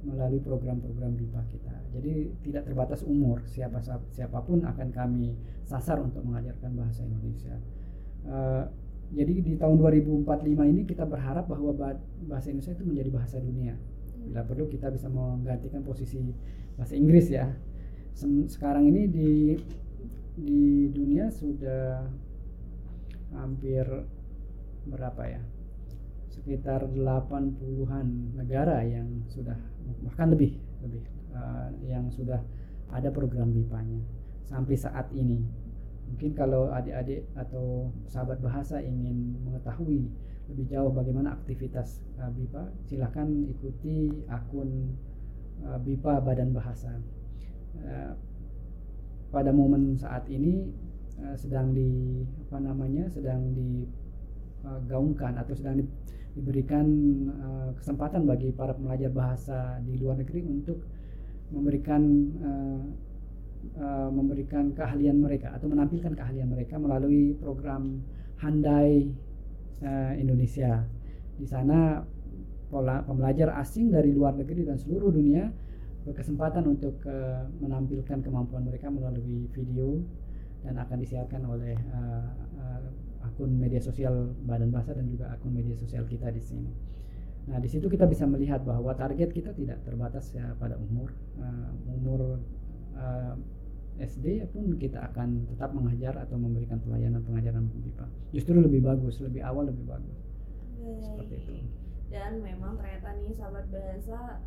melalui 0.00 0.40
program-program 0.40 1.12
BIPA 1.12 1.42
kita. 1.52 1.74
Jadi 1.92 2.32
tidak 2.46 2.64
terbatas 2.64 3.04
umur, 3.04 3.44
siapa 3.44 3.84
siapa 4.12 4.38
pun 4.40 4.64
akan 4.64 4.88
kami 4.88 5.36
sasar 5.68 6.00
untuk 6.00 6.24
mengajarkan 6.24 6.72
bahasa 6.72 7.04
Indonesia. 7.04 7.54
Uh, 8.24 8.64
jadi 9.10 9.42
di 9.42 9.52
tahun 9.58 9.76
2045 9.82 10.70
ini 10.70 10.82
kita 10.86 11.04
berharap 11.04 11.50
bahwa 11.50 11.74
bahasa 12.24 12.48
Indonesia 12.48 12.72
itu 12.72 12.84
menjadi 12.86 13.10
bahasa 13.12 13.36
dunia. 13.42 13.74
Bila 14.24 14.46
perlu 14.46 14.70
kita 14.70 14.88
bisa 14.88 15.10
menggantikan 15.10 15.82
posisi 15.84 16.20
bahasa 16.78 16.94
Inggris 16.96 17.26
ya. 17.28 17.50
Sekarang 18.48 18.86
ini 18.88 19.10
di 19.10 19.32
di 20.40 20.88
dunia 20.94 21.28
sudah 21.28 22.06
hampir 23.34 23.84
berapa 24.88 25.22
ya 25.28 25.42
sekitar 26.40 26.88
80-an 26.88 28.06
negara 28.32 28.80
yang 28.80 29.28
sudah 29.28 29.60
bahkan 30.08 30.32
lebih 30.32 30.56
lebih 30.80 31.04
uh, 31.36 31.68
yang 31.84 32.08
sudah 32.08 32.40
ada 32.90 33.12
program 33.12 33.52
BIPA-nya 33.52 34.00
sampai 34.48 34.74
saat 34.74 35.06
ini. 35.12 35.44
Mungkin 36.10 36.34
kalau 36.34 36.74
adik-adik 36.74 37.22
atau 37.38 37.92
sahabat 38.10 38.42
bahasa 38.42 38.82
ingin 38.82 39.38
mengetahui 39.46 40.10
lebih 40.50 40.66
jauh 40.66 40.90
bagaimana 40.90 41.38
aktivitas 41.38 42.02
uh, 42.18 42.32
BIPA, 42.34 42.62
silahkan 42.88 43.28
ikuti 43.46 44.26
akun 44.26 44.96
uh, 45.62 45.78
BIPA 45.78 46.24
Badan 46.24 46.50
Bahasa. 46.50 46.90
Uh, 47.78 48.16
pada 49.30 49.54
momen 49.54 49.94
saat 49.94 50.26
ini 50.26 50.74
uh, 51.22 51.38
sedang 51.38 51.70
di 51.70 52.18
apa 52.50 52.58
namanya 52.58 53.06
sedang 53.06 53.54
digaungkan 53.54 55.38
atau 55.38 55.54
sedang 55.54 55.86
diberikan 56.40 56.86
uh, 57.36 57.70
kesempatan 57.76 58.24
bagi 58.24 58.48
para 58.56 58.72
pelajar 58.72 59.12
bahasa 59.12 59.76
di 59.84 60.00
luar 60.00 60.16
negeri 60.16 60.40
untuk 60.48 60.80
memberikan 61.52 62.02
uh, 62.40 62.82
uh, 63.76 64.08
memberikan 64.08 64.72
keahlian 64.72 65.20
mereka 65.20 65.52
atau 65.52 65.68
menampilkan 65.68 66.16
keahlian 66.16 66.48
mereka 66.48 66.80
melalui 66.80 67.36
program 67.36 68.00
Handai 68.40 69.12
uh, 69.84 70.12
Indonesia. 70.16 70.80
Di 71.36 71.44
sana 71.44 72.00
pola 72.72 73.04
pembelajar 73.04 73.52
asing 73.60 73.92
dari 73.92 74.16
luar 74.16 74.32
negeri 74.32 74.64
dan 74.64 74.80
seluruh 74.80 75.12
dunia 75.12 75.52
berkesempatan 76.08 76.64
untuk 76.64 76.96
uh, 77.04 77.44
menampilkan 77.60 78.24
kemampuan 78.24 78.64
mereka 78.64 78.88
melalui 78.88 79.44
video 79.52 80.00
dan 80.64 80.80
akan 80.80 80.96
disiarkan 81.04 81.42
oleh 81.44 81.76
uh, 81.92 82.32
uh, 82.56 82.80
akun 83.20 83.52
media 83.56 83.80
sosial 83.80 84.32
Badan 84.44 84.72
Bahasa 84.72 84.96
dan 84.96 85.08
juga 85.08 85.32
akun 85.32 85.52
media 85.52 85.76
sosial 85.76 86.08
kita 86.08 86.32
di 86.32 86.42
sini. 86.42 86.72
Nah, 87.48 87.58
di 87.58 87.68
situ 87.68 87.88
kita 87.88 88.04
bisa 88.04 88.28
melihat 88.28 88.62
bahwa 88.62 88.92
target 88.92 89.32
kita 89.32 89.56
tidak 89.56 89.80
terbatas 89.82 90.30
ya 90.36 90.52
pada 90.60 90.76
umur. 90.76 91.10
Uh, 91.40 91.72
umur 91.88 92.20
uh, 92.94 93.34
SD 94.00 94.48
pun 94.52 94.80
kita 94.80 94.96
akan 95.12 95.44
tetap 95.52 95.76
mengajar 95.76 96.16
atau 96.16 96.40
memberikan 96.40 96.80
pelayanan 96.80 97.20
pengajaran 97.20 97.68
BIPA. 97.68 98.06
Justru 98.32 98.56
lebih 98.56 98.80
bagus, 98.80 99.20
lebih 99.20 99.44
awal 99.44 99.68
lebih 99.68 99.84
bagus. 99.84 100.18
Baik. 100.80 101.04
Seperti 101.04 101.34
itu. 101.36 101.52
Dan 102.08 102.40
memang 102.40 102.80
ternyata 102.80 103.14
nih 103.20 103.32
sahabat 103.36 103.68
bahasa 103.68 104.40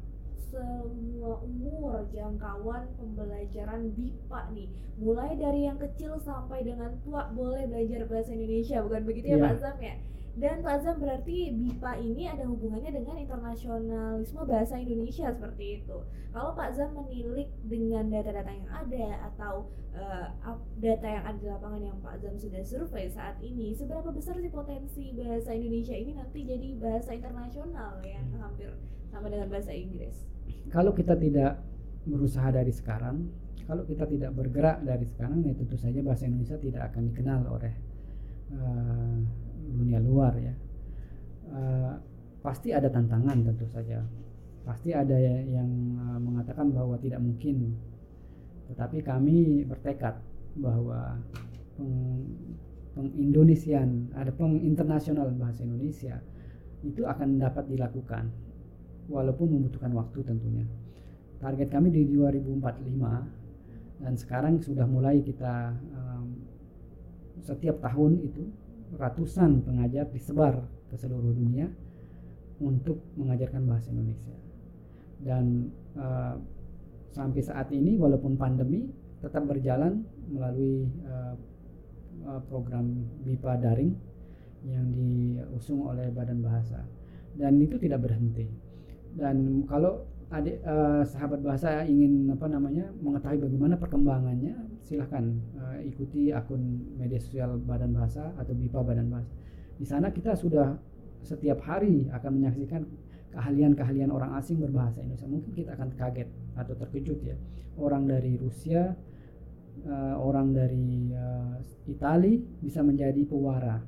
semua 0.54 1.42
umur 1.42 2.06
jangkauan 2.14 2.86
pembelajaran 3.02 3.90
BIPA 3.98 4.42
nih. 4.54 4.70
Mulai 5.02 5.34
dari 5.34 5.66
yang 5.66 5.82
kecil 5.82 6.22
sampai 6.22 6.62
dengan 6.62 6.94
tua 7.02 7.34
boleh 7.34 7.66
belajar 7.66 8.06
bahasa 8.06 8.38
Indonesia 8.38 8.86
bukan 8.86 9.02
begitu 9.02 9.34
ya, 9.34 9.38
ya. 9.42 9.46
Pak 9.50 9.56
Zam 9.58 9.78
ya? 9.82 9.96
Dan 10.34 10.66
Pak 10.66 10.78
Zam 10.82 10.98
berarti 11.02 11.54
BIPA 11.54 11.92
ini 12.02 12.24
ada 12.30 12.46
hubungannya 12.46 12.90
dengan 12.94 13.18
internasionalisme 13.18 14.42
bahasa 14.46 14.78
Indonesia 14.78 15.30
seperti 15.34 15.82
itu. 15.82 15.98
Kalau 16.34 16.54
Pak 16.54 16.74
Zam 16.78 16.94
menilik 16.94 17.50
dengan 17.66 18.10
data-data 18.10 18.50
yang 18.50 18.70
ada 18.70 19.06
atau 19.34 19.70
uh, 19.94 20.58
data 20.82 21.06
yang 21.06 21.24
ada 21.26 21.38
di 21.38 21.48
lapangan 21.50 21.82
yang 21.82 21.98
Pak 22.02 22.22
Zam 22.22 22.34
sudah 22.38 22.62
survei 22.66 23.10
saat 23.10 23.38
ini 23.42 23.74
seberapa 23.78 24.10
besar 24.10 24.38
sih 24.42 24.50
potensi 24.50 25.14
bahasa 25.18 25.54
Indonesia 25.54 25.94
ini 25.94 26.18
nanti 26.18 26.46
jadi 26.46 26.78
bahasa 26.82 27.14
internasional 27.14 28.02
yang 28.02 28.26
hampir 28.42 28.74
sama 29.14 29.30
dengan 29.30 29.54
bahasa 29.54 29.70
Inggris 29.70 30.33
kalau 30.72 30.96
kita 30.96 31.18
tidak 31.20 31.60
berusaha 32.04 32.52
dari 32.52 32.72
sekarang, 32.72 33.28
kalau 33.64 33.88
kita 33.88 34.04
tidak 34.08 34.36
bergerak 34.36 34.84
dari 34.84 35.08
sekarang, 35.08 35.44
ya 35.48 35.56
tentu 35.56 35.80
saja 35.80 36.00
bahasa 36.04 36.28
Indonesia 36.28 36.60
tidak 36.60 36.92
akan 36.92 37.04
dikenal 37.12 37.42
oleh 37.48 37.74
uh, 38.52 39.18
dunia 39.72 40.00
luar 40.04 40.34
ya. 40.36 40.56
Uh, 41.54 41.94
pasti 42.44 42.76
ada 42.76 42.92
tantangan 42.92 43.40
tentu 43.40 43.64
saja, 43.72 44.04
pasti 44.68 44.92
ada 44.92 45.16
yang 45.48 45.70
uh, 45.96 46.20
mengatakan 46.20 46.76
bahwa 46.76 47.00
tidak 47.00 47.24
mungkin, 47.24 47.72
tetapi 48.68 49.00
kami 49.00 49.64
bertekad 49.64 50.20
bahwa 50.60 51.24
peng, 51.80 52.28
pengindonesian, 52.94 54.12
ada 54.14 54.30
penginternasional 54.36 55.32
bahasa 55.40 55.64
Indonesia 55.64 56.20
itu 56.84 57.08
akan 57.08 57.40
dapat 57.40 57.64
dilakukan 57.72 58.28
walaupun 59.08 59.48
membutuhkan 59.52 59.92
waktu 59.96 60.20
tentunya. 60.24 60.66
Target 61.40 61.70
kami 61.72 61.92
di 61.92 62.08
2045 62.08 64.04
dan 64.04 64.14
sekarang 64.16 64.64
sudah 64.64 64.88
mulai 64.88 65.20
kita 65.20 65.76
um, 65.92 66.40
setiap 67.44 67.84
tahun 67.84 68.24
itu 68.24 68.44
ratusan 68.96 69.66
pengajar 69.66 70.08
disebar 70.08 70.64
ke 70.88 70.96
seluruh 70.96 71.34
dunia 71.36 71.68
untuk 72.64 73.02
mengajarkan 73.20 73.66
bahasa 73.68 73.92
Indonesia. 73.92 74.36
Dan 75.20 75.72
uh, 76.00 76.36
sampai 77.12 77.42
saat 77.44 77.72
ini 77.76 78.00
walaupun 78.00 78.40
pandemi 78.40 78.88
tetap 79.20 79.44
berjalan 79.48 80.04
melalui 80.32 80.88
uh, 81.08 81.36
program 82.48 83.04
BIPA 83.26 83.54
daring 83.60 83.94
yang 84.64 84.96
diusung 84.96 85.84
oleh 85.84 86.08
Badan 86.12 86.40
Bahasa 86.40 86.80
dan 87.36 87.60
itu 87.60 87.76
tidak 87.76 88.06
berhenti 88.08 88.48
dan 89.14 89.66
kalau 89.70 90.10
adik 90.34 90.58
uh, 90.66 91.06
sahabat 91.06 91.46
bahasa 91.46 91.86
ingin 91.86 92.26
apa 92.34 92.50
namanya 92.50 92.90
mengetahui 92.98 93.38
bagaimana 93.46 93.78
perkembangannya 93.78 94.58
silahkan 94.82 95.30
uh, 95.54 95.78
ikuti 95.86 96.34
akun 96.34 96.90
media 96.98 97.22
sosial 97.22 97.62
Badan 97.62 97.94
Bahasa 97.94 98.34
atau 98.42 98.54
BIPA 98.58 98.82
Badan 98.82 99.14
Bahasa. 99.14 99.30
Di 99.78 99.86
sana 99.86 100.10
kita 100.10 100.34
sudah 100.34 100.74
setiap 101.22 101.62
hari 101.62 102.10
akan 102.10 102.42
menyaksikan 102.42 102.82
keahlian-keahlian 103.34 104.10
orang 104.10 104.34
asing 104.38 104.58
berbahasa 104.58 105.06
Indonesia. 105.06 105.30
Mungkin 105.30 105.52
kita 105.54 105.78
akan 105.78 105.90
kaget 105.94 106.30
atau 106.58 106.74
terkejut 106.82 107.20
ya. 107.22 107.38
Orang 107.78 108.10
dari 108.10 108.38
Rusia 108.38 108.94
uh, 109.86 110.16
orang 110.18 110.54
dari 110.54 111.14
uh, 111.14 111.62
Italia 111.86 112.42
bisa 112.62 112.82
menjadi 112.82 113.22
pewara 113.26 113.82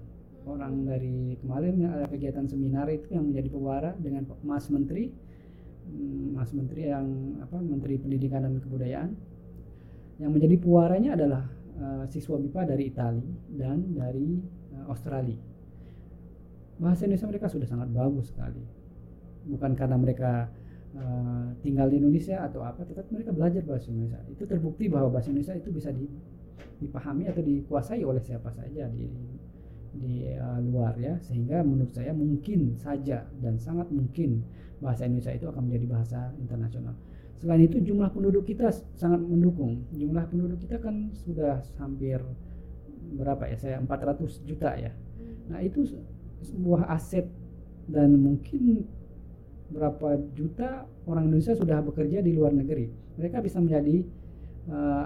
orang 0.45 0.85
dari 0.85 1.35
kemarin 1.41 1.81
ada 1.89 2.05
kegiatan 2.05 2.45
seminar 2.45 2.85
itu 2.93 3.17
yang 3.17 3.29
menjadi 3.29 3.49
pewara 3.49 3.91
dengan 3.97 4.23
Mas 4.45 4.69
Menteri. 4.69 5.09
Hmm, 5.85 6.37
Mas 6.37 6.53
Menteri 6.53 6.89
yang 6.89 7.37
apa 7.41 7.57
Menteri 7.61 7.97
Pendidikan 7.97 8.45
dan 8.45 8.61
Kebudayaan. 8.61 9.11
Yang 10.21 10.31
menjadi 10.31 10.55
pewaranya 10.61 11.11
adalah 11.19 11.43
uh, 11.75 12.03
siswa 12.07 12.39
BIPA 12.39 12.61
dari 12.71 12.83
Italia 12.87 13.25
dan 13.51 13.77
dari 13.91 14.39
uh, 14.77 14.85
Australia. 14.87 15.37
Bahasa 16.79 17.03
Indonesia 17.07 17.27
mereka 17.27 17.47
sudah 17.51 17.67
sangat 17.67 17.91
bagus 17.91 18.31
sekali. 18.31 18.63
Bukan 19.45 19.75
karena 19.75 19.97
mereka 19.99 20.49
uh, 20.95 21.51
tinggal 21.59 21.91
di 21.91 21.99
Indonesia 21.99 22.41
atau 22.47 22.63
apa 22.63 22.87
tetapi 22.87 23.11
mereka 23.11 23.35
belajar 23.35 23.61
bahasa 23.67 23.91
Indonesia. 23.91 24.23
Itu 24.31 24.47
terbukti 24.47 24.87
bahwa 24.87 25.11
bahasa 25.19 25.29
Indonesia 25.29 25.57
itu 25.57 25.69
bisa 25.73 25.91
dipahami 26.79 27.27
atau 27.27 27.43
dikuasai 27.43 28.03
oleh 28.03 28.23
siapa 28.23 28.51
saja 28.51 28.87
di 28.91 29.07
di 29.95 30.35
uh, 30.35 30.59
luar 30.59 30.99
ya 30.99 31.15
sehingga 31.23 31.63
menurut 31.63 31.95
saya 31.95 32.11
mungkin 32.11 32.75
saja 32.75 33.23
dan 33.39 33.55
sangat 33.55 33.87
mungkin 33.89 34.43
bahasa 34.83 35.07
Indonesia 35.07 35.31
itu 35.31 35.47
akan 35.47 35.71
menjadi 35.71 35.85
bahasa 35.87 36.19
internasional. 36.37 36.95
Selain 37.39 37.61
itu 37.63 37.83
jumlah 37.83 38.11
penduduk 38.11 38.47
kita 38.47 38.71
sangat 38.95 39.19
mendukung. 39.19 39.83
Jumlah 39.91 40.27
penduduk 40.31 40.59
kita 40.63 40.79
kan 40.79 41.11
sudah 41.13 41.63
hampir 41.79 42.19
berapa 43.15 43.43
ya? 43.51 43.57
Saya 43.59 43.75
400 43.83 44.47
juta 44.47 44.71
ya. 44.79 44.91
Nah, 45.51 45.59
itu 45.61 45.83
sebuah 46.41 46.89
aset 46.89 47.27
dan 47.85 48.17
mungkin 48.17 48.87
berapa 49.69 50.21
juta 50.37 50.85
orang 51.09 51.29
Indonesia 51.29 51.57
sudah 51.57 51.81
bekerja 51.81 52.21
di 52.21 52.31
luar 52.33 52.53
negeri. 52.53 52.89
Mereka 53.17 53.41
bisa 53.41 53.61
menjadi 53.61 54.05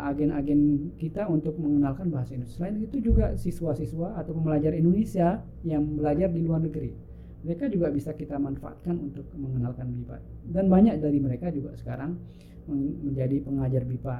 agen-agen 0.08 0.96
kita 0.96 1.28
untuk 1.28 1.60
mengenalkan 1.60 2.08
bahasa 2.08 2.32
Indonesia. 2.32 2.64
Selain 2.64 2.80
itu 2.80 3.04
juga 3.04 3.36
siswa-siswa 3.36 4.16
atau 4.16 4.32
pembelajar 4.32 4.72
Indonesia 4.72 5.44
yang 5.68 5.84
belajar 6.00 6.32
di 6.32 6.40
luar 6.40 6.64
negeri. 6.64 6.96
Mereka 7.44 7.72
juga 7.72 7.92
bisa 7.92 8.16
kita 8.16 8.40
manfaatkan 8.40 8.96
untuk 9.00 9.28
mengenalkan 9.36 9.92
BIPA. 9.92 10.18
Dan 10.48 10.72
banyak 10.72 11.00
dari 11.00 11.20
mereka 11.20 11.52
juga 11.52 11.76
sekarang 11.76 12.16
menjadi 13.04 13.44
pengajar 13.44 13.84
BIPA. 13.84 14.18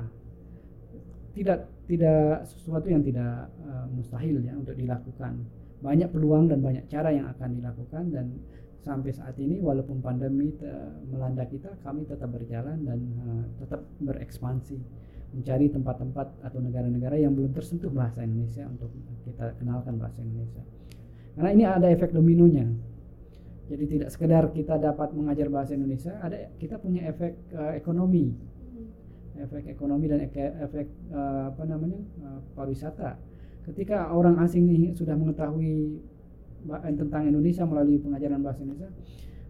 Tidak 1.36 1.60
tidak 1.88 2.44
sesuatu 2.44 2.88
yang 2.92 3.04
tidak 3.04 3.48
uh, 3.64 3.88
mustahil 3.92 4.44
ya 4.44 4.56
untuk 4.56 4.76
dilakukan. 4.76 5.40
Banyak 5.80 6.12
peluang 6.12 6.52
dan 6.52 6.60
banyak 6.60 6.84
cara 6.92 7.16
yang 7.16 7.32
akan 7.32 7.56
dilakukan 7.56 8.04
dan 8.12 8.28
sampai 8.84 9.12
saat 9.12 9.36
ini 9.40 9.60
walaupun 9.60 10.00
pandemi 10.00 10.52
melanda 11.12 11.44
kita 11.48 11.76
kami 11.84 12.08
tetap 12.08 12.32
berjalan 12.32 12.80
dan 12.84 13.00
uh, 13.24 13.44
tetap 13.60 13.84
berekspansi 14.00 14.80
mencari 15.30 15.70
tempat-tempat 15.70 16.42
atau 16.42 16.60
negara-negara 16.60 17.16
yang 17.22 17.38
belum 17.38 17.54
tersentuh 17.54 17.94
bahasa 17.94 18.26
Indonesia 18.26 18.66
untuk 18.66 18.90
kita 19.26 19.54
kenalkan 19.62 20.02
bahasa 20.02 20.20
Indonesia. 20.26 20.62
Karena 21.38 21.50
ini 21.54 21.64
ada 21.66 21.88
efek 21.88 22.12
dominonya. 22.12 22.66
Jadi 23.70 23.86
tidak 23.86 24.10
sekedar 24.10 24.50
kita 24.50 24.82
dapat 24.82 25.14
mengajar 25.14 25.46
bahasa 25.54 25.78
Indonesia, 25.78 26.18
ada 26.26 26.50
kita 26.58 26.82
punya 26.82 27.06
efek 27.06 27.38
uh, 27.54 27.78
ekonomi, 27.78 28.34
efek 29.38 29.70
ekonomi 29.70 30.10
dan 30.10 30.26
efek 30.26 30.90
uh, 31.14 31.54
apa 31.54 31.64
namanya 31.70 32.02
uh, 32.26 32.42
pariwisata. 32.58 33.22
Ketika 33.70 34.10
orang 34.10 34.42
asing 34.42 34.66
ini 34.66 34.98
sudah 34.98 35.14
mengetahui 35.14 36.02
tentang 36.98 37.24
Indonesia 37.30 37.64
melalui 37.64 38.02
pengajaran 38.02 38.42
bahasa 38.42 38.66
Indonesia, 38.66 38.90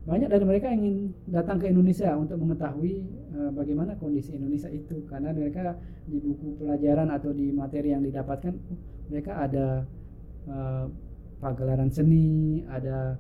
banyak 0.07 0.29
dari 0.31 0.45
mereka 0.47 0.67
ingin 0.71 1.11
datang 1.27 1.59
ke 1.59 1.67
Indonesia 1.69 2.15
untuk 2.15 2.39
mengetahui 2.39 3.03
uh, 3.35 3.51
bagaimana 3.51 3.99
kondisi 3.99 4.35
Indonesia 4.35 4.71
itu 4.71 5.03
karena 5.05 5.35
mereka 5.35 5.75
di 6.07 6.17
buku 6.17 6.59
pelajaran 6.59 7.11
atau 7.11 7.35
di 7.35 7.51
materi 7.51 7.91
yang 7.91 8.01
didapatkan 8.01 8.53
mereka 9.11 9.31
ada 9.43 9.83
uh, 10.47 10.87
pagelaran 11.39 11.87
seni, 11.89 12.61
ada 12.67 13.15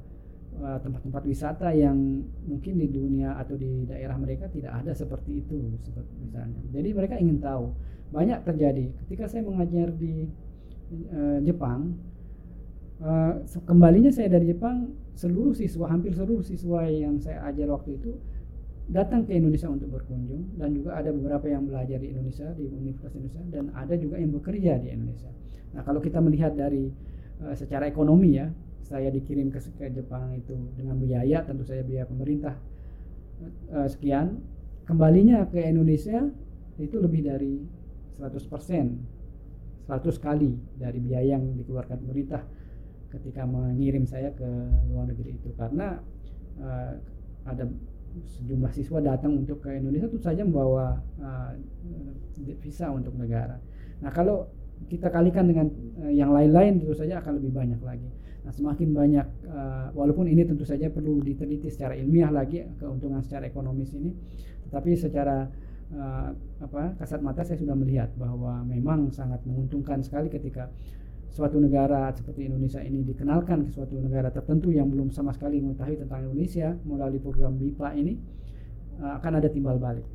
eh, 0.59 0.79
tempat-tempat 0.83 1.23
wisata 1.23 1.71
yang 1.71 2.19
mungkin 2.45 2.73
di 2.75 2.87
dunia 2.91 3.39
atau 3.39 3.55
di 3.55 3.87
daerah 3.87 4.19
mereka 4.19 4.51
tidak 4.51 4.75
ada 4.83 4.91
seperti 4.91 5.39
itu 5.39 5.79
seperti 5.87 6.13
misalnya. 6.19 6.59
Jadi 6.69 6.89
mereka 6.91 7.15
ingin 7.15 7.39
tahu. 7.39 7.71
Banyak 8.09 8.41
terjadi 8.41 8.89
ketika 9.05 9.29
saya 9.29 9.45
mengajar 9.45 9.93
di 9.93 10.25
uh, 11.13 11.39
Jepang 11.45 11.93
uh, 13.03 13.43
kembalinya 13.65 14.11
saya 14.11 14.31
dari 14.31 14.51
Jepang 14.51 14.95
seluruh 15.15 15.51
siswa 15.51 15.91
hampir 15.91 16.15
seluruh 16.15 16.43
siswa 16.43 16.87
yang 16.87 17.19
saya 17.19 17.43
ajar 17.51 17.67
waktu 17.71 17.99
itu 17.99 18.15
datang 18.89 19.27
ke 19.27 19.37
Indonesia 19.37 19.69
untuk 19.69 19.91
berkunjung. 19.93 20.57
Dan 20.57 20.73
juga 20.73 20.97
ada 20.97 21.13
beberapa 21.13 21.45
yang 21.47 21.67
belajar 21.67 21.99
di 22.01 22.09
Indonesia 22.11 22.49
di 22.55 22.65
Universitas 22.67 23.13
Indonesia 23.15 23.43
dan 23.51 23.63
ada 23.75 23.93
juga 23.95 24.15
yang 24.17 24.31
bekerja 24.33 24.79
di 24.81 24.87
Indonesia. 24.91 25.31
Nah 25.75 25.81
kalau 25.85 26.01
kita 26.01 26.19
melihat 26.19 26.55
dari 26.57 26.89
uh, 27.43 27.55
secara 27.55 27.85
ekonomi 27.87 28.39
ya 28.39 28.49
saya 28.83 29.13
dikirim 29.13 29.53
ke, 29.53 29.61
ke 29.77 29.93
Jepang 29.93 30.33
itu 30.33 30.57
dengan 30.73 30.97
biaya 30.97 31.45
tentu 31.45 31.61
saya 31.61 31.85
biaya 31.85 32.09
pemerintah 32.09 32.57
uh, 33.75 33.87
sekian. 33.87 34.41
Kembalinya 34.89 35.45
ke 35.45 35.61
Indonesia 35.61 36.25
itu 36.81 36.97
lebih 36.97 37.29
dari 37.29 37.61
100% 38.17 38.49
100% 38.49 39.19
100 39.89 40.21
kali 40.21 40.53
dari 40.77 41.01
biaya 41.01 41.33
yang 41.37 41.57
dikeluarkan 41.57 41.97
pemerintah 42.05 42.45
ketika 43.09 43.43
mengirim 43.45 44.05
saya 44.05 44.29
ke 44.33 44.47
luar 44.89 45.09
negeri 45.09 45.35
itu 45.37 45.49
karena 45.57 45.97
uh, 46.61 46.93
ada 47.45 47.65
sejumlah 48.25 48.71
siswa 48.73 48.99
datang 49.01 49.45
untuk 49.45 49.61
ke 49.61 49.69
Indonesia 49.77 50.09
itu 50.09 50.21
saja 50.21 50.41
membawa 50.41 50.97
uh, 51.21 51.53
visa 52.61 52.89
untuk 52.89 53.13
negara. 53.17 53.57
Nah 54.01 54.09
kalau 54.09 54.49
kita 54.87 55.11
kalikan 55.11 55.49
dengan 55.49 55.67
uh, 56.05 56.13
yang 56.13 56.31
lain-lain 56.31 56.79
tentu 56.79 56.95
saja 56.95 57.19
akan 57.19 57.41
lebih 57.41 57.51
banyak 57.51 57.81
lagi. 57.83 58.09
Nah, 58.39 58.55
semakin 58.55 58.95
banyak 58.95 59.27
uh, 59.51 59.91
walaupun 59.91 60.31
ini 60.31 60.47
tentu 60.47 60.63
saja 60.63 60.87
perlu 60.87 61.19
diteliti 61.19 61.67
secara 61.67 61.91
ilmiah 61.99 62.31
lagi 62.31 62.63
keuntungan 62.79 63.19
secara 63.19 63.51
ekonomis 63.51 63.91
ini, 63.99 64.15
tetapi 64.69 64.95
secara 64.95 65.43
uh, 65.91 66.31
apa 66.63 66.95
kasat 66.95 67.19
mata 67.19 67.43
saya 67.43 67.59
sudah 67.59 67.75
melihat 67.75 68.09
bahwa 68.15 68.63
memang 68.63 69.11
sangat 69.11 69.43
menguntungkan 69.43 69.99
sekali 69.99 70.31
ketika 70.31 70.71
suatu 71.29 71.61
negara 71.61 72.09
seperti 72.11 72.49
Indonesia 72.49 72.81
ini 72.81 73.05
dikenalkan 73.05 73.69
ke 73.69 73.71
suatu 73.71 73.95
negara 74.01 74.33
tertentu 74.33 74.73
yang 74.73 74.89
belum 74.89 75.13
sama 75.13 75.29
sekali 75.31 75.61
mengetahui 75.61 76.01
tentang 76.01 76.25
Indonesia 76.25 76.73
melalui 76.83 77.21
program 77.21 77.55
BIPA 77.55 77.89
ini 77.95 78.13
uh, 78.99 79.21
akan 79.21 79.31
ada 79.37 79.49
timbal 79.49 79.77
balik. 79.77 80.05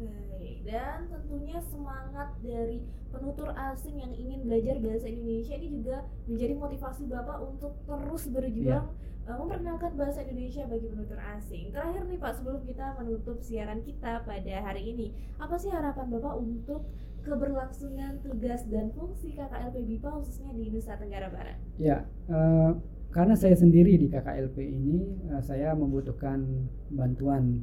Baik, 0.00 0.64
dan 0.66 1.06
tentunya 1.06 1.60
semangat 1.62 2.34
dari 2.40 2.82
penutur 3.12 3.52
asing 3.52 4.00
yang 4.00 4.12
ingin 4.16 4.40
belajar 4.48 4.80
bahasa 4.80 5.06
Indonesia 5.06 5.54
ini 5.60 5.68
juga 5.84 6.08
menjadi 6.24 6.54
motivasi 6.56 7.02
Bapak 7.06 7.38
untuk 7.44 7.72
terus 7.84 8.22
berjuang 8.32 8.84
yeah. 8.88 9.28
uh, 9.28 9.36
memperkenalkan 9.36 9.92
bahasa 9.94 10.24
Indonesia 10.24 10.64
bagi 10.64 10.88
penutur 10.88 11.20
asing. 11.20 11.70
Terakhir 11.70 12.02
nih 12.08 12.18
Pak, 12.18 12.32
sebelum 12.40 12.64
kita 12.64 12.96
menutup 12.96 13.38
siaran 13.44 13.84
kita 13.84 14.24
pada 14.24 14.54
hari 14.64 14.82
ini, 14.96 15.12
apa 15.36 15.54
sih 15.60 15.68
harapan 15.68 16.08
Bapak 16.08 16.34
untuk 16.40 16.88
keberlangsungan 17.22 18.18
tugas 18.22 18.66
dan 18.66 18.90
fungsi 18.92 19.34
KKLP 19.34 19.76
BIPA 19.86 20.10
khususnya 20.20 20.50
di 20.54 20.70
Nusa 20.74 20.98
Tenggara 20.98 21.30
Barat? 21.30 21.58
Ya, 21.78 22.06
uh, 22.28 22.76
karena 23.14 23.38
saya 23.38 23.54
sendiri 23.54 23.94
di 23.96 24.10
KKLP 24.10 24.58
ini, 24.62 24.98
uh, 25.30 25.42
saya 25.42 25.74
membutuhkan 25.78 26.66
bantuan 26.90 27.62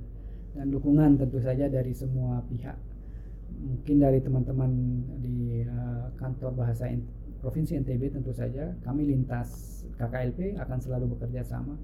dan 0.55 0.71
dukungan 0.73 1.19
tentu 1.19 1.37
saja 1.43 1.69
dari 1.69 1.93
semua 1.93 2.41
pihak 2.49 2.75
mungkin 3.59 3.97
dari 3.99 4.19
teman-teman 4.23 4.71
di 5.19 5.67
uh, 5.67 6.13
kantor 6.15 6.55
bahasa 6.55 6.87
in, 6.87 7.03
provinsi 7.43 7.75
NTB 7.81 8.15
tentu 8.15 8.31
saja 8.31 8.71
kami 8.83 9.07
lintas 9.09 9.81
KKLP 9.99 10.55
akan 10.59 10.79
selalu 10.79 11.17
bekerja 11.17 11.43
sama 11.43 11.75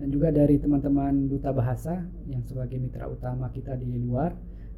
dan 0.00 0.08
juga 0.08 0.32
dari 0.32 0.56
teman-teman 0.56 1.28
duta 1.28 1.52
bahasa 1.52 2.00
yang 2.24 2.40
sebagai 2.48 2.80
mitra 2.80 3.08
utama 3.12 3.52
kita 3.52 3.76
di 3.76 4.00
luar 4.00 4.32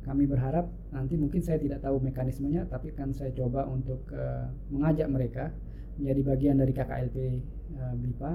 kami 0.04 0.28
berharap 0.28 0.68
nanti 0.92 1.16
mungkin 1.16 1.40
saya 1.40 1.56
tidak 1.56 1.80
tahu 1.80 1.96
mekanismenya 1.98 2.68
tapi 2.68 2.92
akan 2.92 3.16
saya 3.16 3.32
coba 3.32 3.64
untuk 3.64 4.04
uh, 4.12 4.52
mengajak 4.68 5.08
mereka 5.08 5.44
menjadi 5.96 6.20
bagian 6.22 6.56
dari 6.60 6.72
KKLP 6.76 7.16
uh, 7.80 7.94
BIPA. 7.96 8.32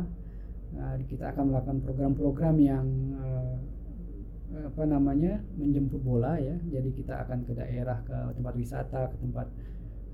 Uh, 0.70 0.96
kita 1.10 1.34
akan 1.34 1.50
melakukan 1.50 1.80
program-program 1.82 2.56
yang 2.62 2.86
uh, 3.18 3.58
apa 4.66 4.84
namanya 4.90 5.46
menjemput 5.58 6.02
bola 6.02 6.42
ya. 6.42 6.58
Jadi 6.74 6.90
kita 6.98 7.22
akan 7.22 7.46
ke 7.46 7.54
daerah 7.54 8.02
ke 8.02 8.18
tempat 8.34 8.54
wisata 8.58 9.14
ke 9.14 9.18
tempat 9.22 9.48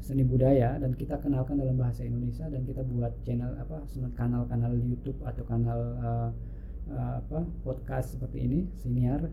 seni 0.03 0.21
budaya 0.21 0.77
dan 0.77 0.93
kita 0.93 1.17
kenalkan 1.17 1.57
dalam 1.57 1.79
bahasa 1.79 2.05
Indonesia 2.05 2.45
dan 2.51 2.61
kita 2.61 2.83
buat 2.85 3.15
channel 3.25 3.57
apa 3.57 3.87
kanal-kanal 4.13 4.75
YouTube 4.77 5.17
atau 5.25 5.43
kanal 5.47 5.79
uh, 5.97 6.29
apa 6.93 7.41
podcast 7.65 8.13
seperti 8.13 8.45
ini 8.45 8.59
siniar 8.77 9.25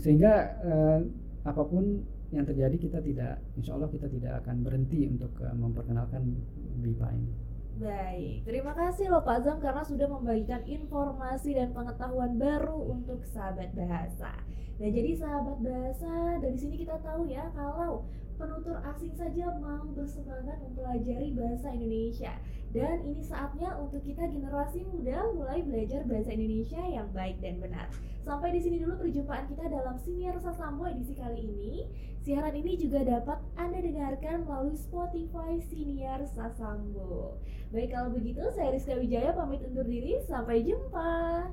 sehingga 0.00 0.58
uh, 0.64 1.00
apa 1.44 1.62
pun 1.64 2.04
yang 2.28 2.44
terjadi 2.44 2.76
kita 2.76 2.98
tidak 3.00 3.40
insya 3.56 3.76
Allah 3.76 3.88
kita 3.88 4.08
tidak 4.08 4.44
akan 4.44 4.60
berhenti 4.60 5.08
untuk 5.08 5.32
uh, 5.40 5.52
memperkenalkan 5.56 6.36
BIPA 6.80 7.08
ini. 7.16 7.32
Baik, 7.78 8.42
terima 8.42 8.74
kasih 8.74 9.06
loh 9.06 9.22
Pak 9.22 9.46
Zam 9.46 9.62
karena 9.62 9.86
sudah 9.86 10.10
membagikan 10.10 10.66
informasi 10.66 11.54
dan 11.54 11.70
pengetahuan 11.70 12.34
baru 12.34 12.74
untuk 12.90 13.22
sahabat 13.22 13.70
bahasa. 13.78 14.34
Nah 14.82 14.88
jadi 14.90 15.14
sahabat 15.14 15.62
bahasa 15.62 16.42
dari 16.42 16.58
sini 16.58 16.82
kita 16.82 16.98
tahu 17.06 17.30
ya 17.30 17.46
kalau 17.54 18.02
penutur 18.38 18.78
asing 18.94 19.14
saja 19.14 19.50
mau 19.58 19.86
bersemangat 19.94 20.58
mempelajari 20.62 21.34
bahasa 21.34 21.74
Indonesia 21.74 22.34
dan 22.68 23.00
ini 23.00 23.24
saatnya 23.24 23.72
untuk 23.80 24.04
kita 24.04 24.28
generasi 24.28 24.84
muda 24.92 25.24
mulai 25.32 25.64
belajar 25.64 26.04
bahasa 26.04 26.36
Indonesia 26.36 26.80
yang 26.84 27.08
baik 27.16 27.40
dan 27.40 27.64
benar. 27.64 27.88
Sampai 28.28 28.52
di 28.52 28.60
sini 28.60 28.76
dulu 28.84 29.00
perjumpaan 29.00 29.48
kita 29.48 29.72
dalam 29.72 29.96
Siniar 29.96 30.36
Sasambo 30.36 30.84
edisi 30.84 31.16
kali 31.16 31.48
ini. 31.48 31.88
Siaran 32.20 32.52
ini 32.52 32.76
juga 32.76 33.00
dapat 33.00 33.40
Anda 33.56 33.80
dengarkan 33.80 34.44
melalui 34.44 34.76
Spotify 34.76 35.56
Siniar 35.64 36.20
Sasambo. 36.28 37.40
Baik 37.72 37.96
kalau 37.96 38.12
begitu, 38.12 38.44
saya 38.52 38.76
Rizka 38.76 39.00
Wijaya 39.00 39.32
pamit 39.32 39.64
undur 39.64 39.88
diri. 39.88 40.20
Sampai 40.28 40.60
jumpa. 40.60 41.48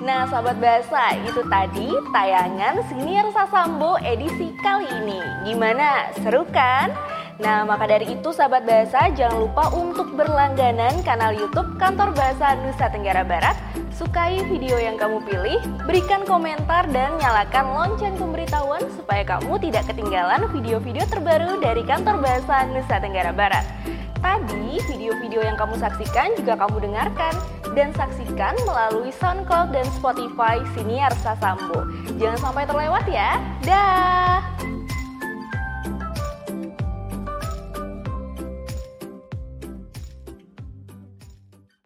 Nah 0.00 0.26
sahabat 0.26 0.58
bahasa, 0.58 1.12
itu 1.28 1.44
tadi 1.52 1.92
tayangan 2.08 2.80
Siniar 2.88 3.28
Sasambo 3.36 4.00
edisi 4.00 4.48
kali 4.64 4.88
ini. 5.04 5.20
Gimana? 5.44 6.08
Seru 6.24 6.48
kan? 6.48 6.88
Nah, 7.42 7.66
maka 7.66 7.90
dari 7.90 8.06
itu 8.06 8.30
sahabat 8.30 8.62
bahasa 8.62 9.10
jangan 9.18 9.42
lupa 9.42 9.66
untuk 9.74 10.14
berlangganan 10.14 11.02
kanal 11.02 11.34
YouTube 11.34 11.74
Kantor 11.74 12.14
Bahasa 12.14 12.54
Nusa 12.62 12.86
Tenggara 12.86 13.26
Barat. 13.26 13.58
Sukai 13.90 14.46
video 14.46 14.78
yang 14.78 14.94
kamu 14.94 15.26
pilih, 15.26 15.58
berikan 15.82 16.22
komentar 16.22 16.86
dan 16.94 17.18
nyalakan 17.18 17.74
lonceng 17.74 18.14
pemberitahuan 18.14 18.86
supaya 18.94 19.26
kamu 19.26 19.58
tidak 19.58 19.90
ketinggalan 19.90 20.46
video-video 20.54 21.02
terbaru 21.10 21.58
dari 21.58 21.82
Kantor 21.82 22.22
Bahasa 22.22 22.62
Nusa 22.70 23.02
Tenggara 23.02 23.34
Barat. 23.34 23.66
Tadi 24.22 24.78
video-video 24.86 25.42
yang 25.42 25.58
kamu 25.58 25.82
saksikan 25.82 26.38
juga 26.38 26.54
kamu 26.54 26.78
dengarkan 26.78 27.34
dan 27.74 27.90
saksikan 27.98 28.54
melalui 28.62 29.10
SoundCloud 29.18 29.74
dan 29.74 29.86
Spotify 29.98 30.62
Siniar 30.78 31.10
Sasambo. 31.18 31.90
Jangan 32.22 32.38
sampai 32.38 32.70
terlewat 32.70 33.02
ya. 33.10 33.42
Dah. 33.66 34.46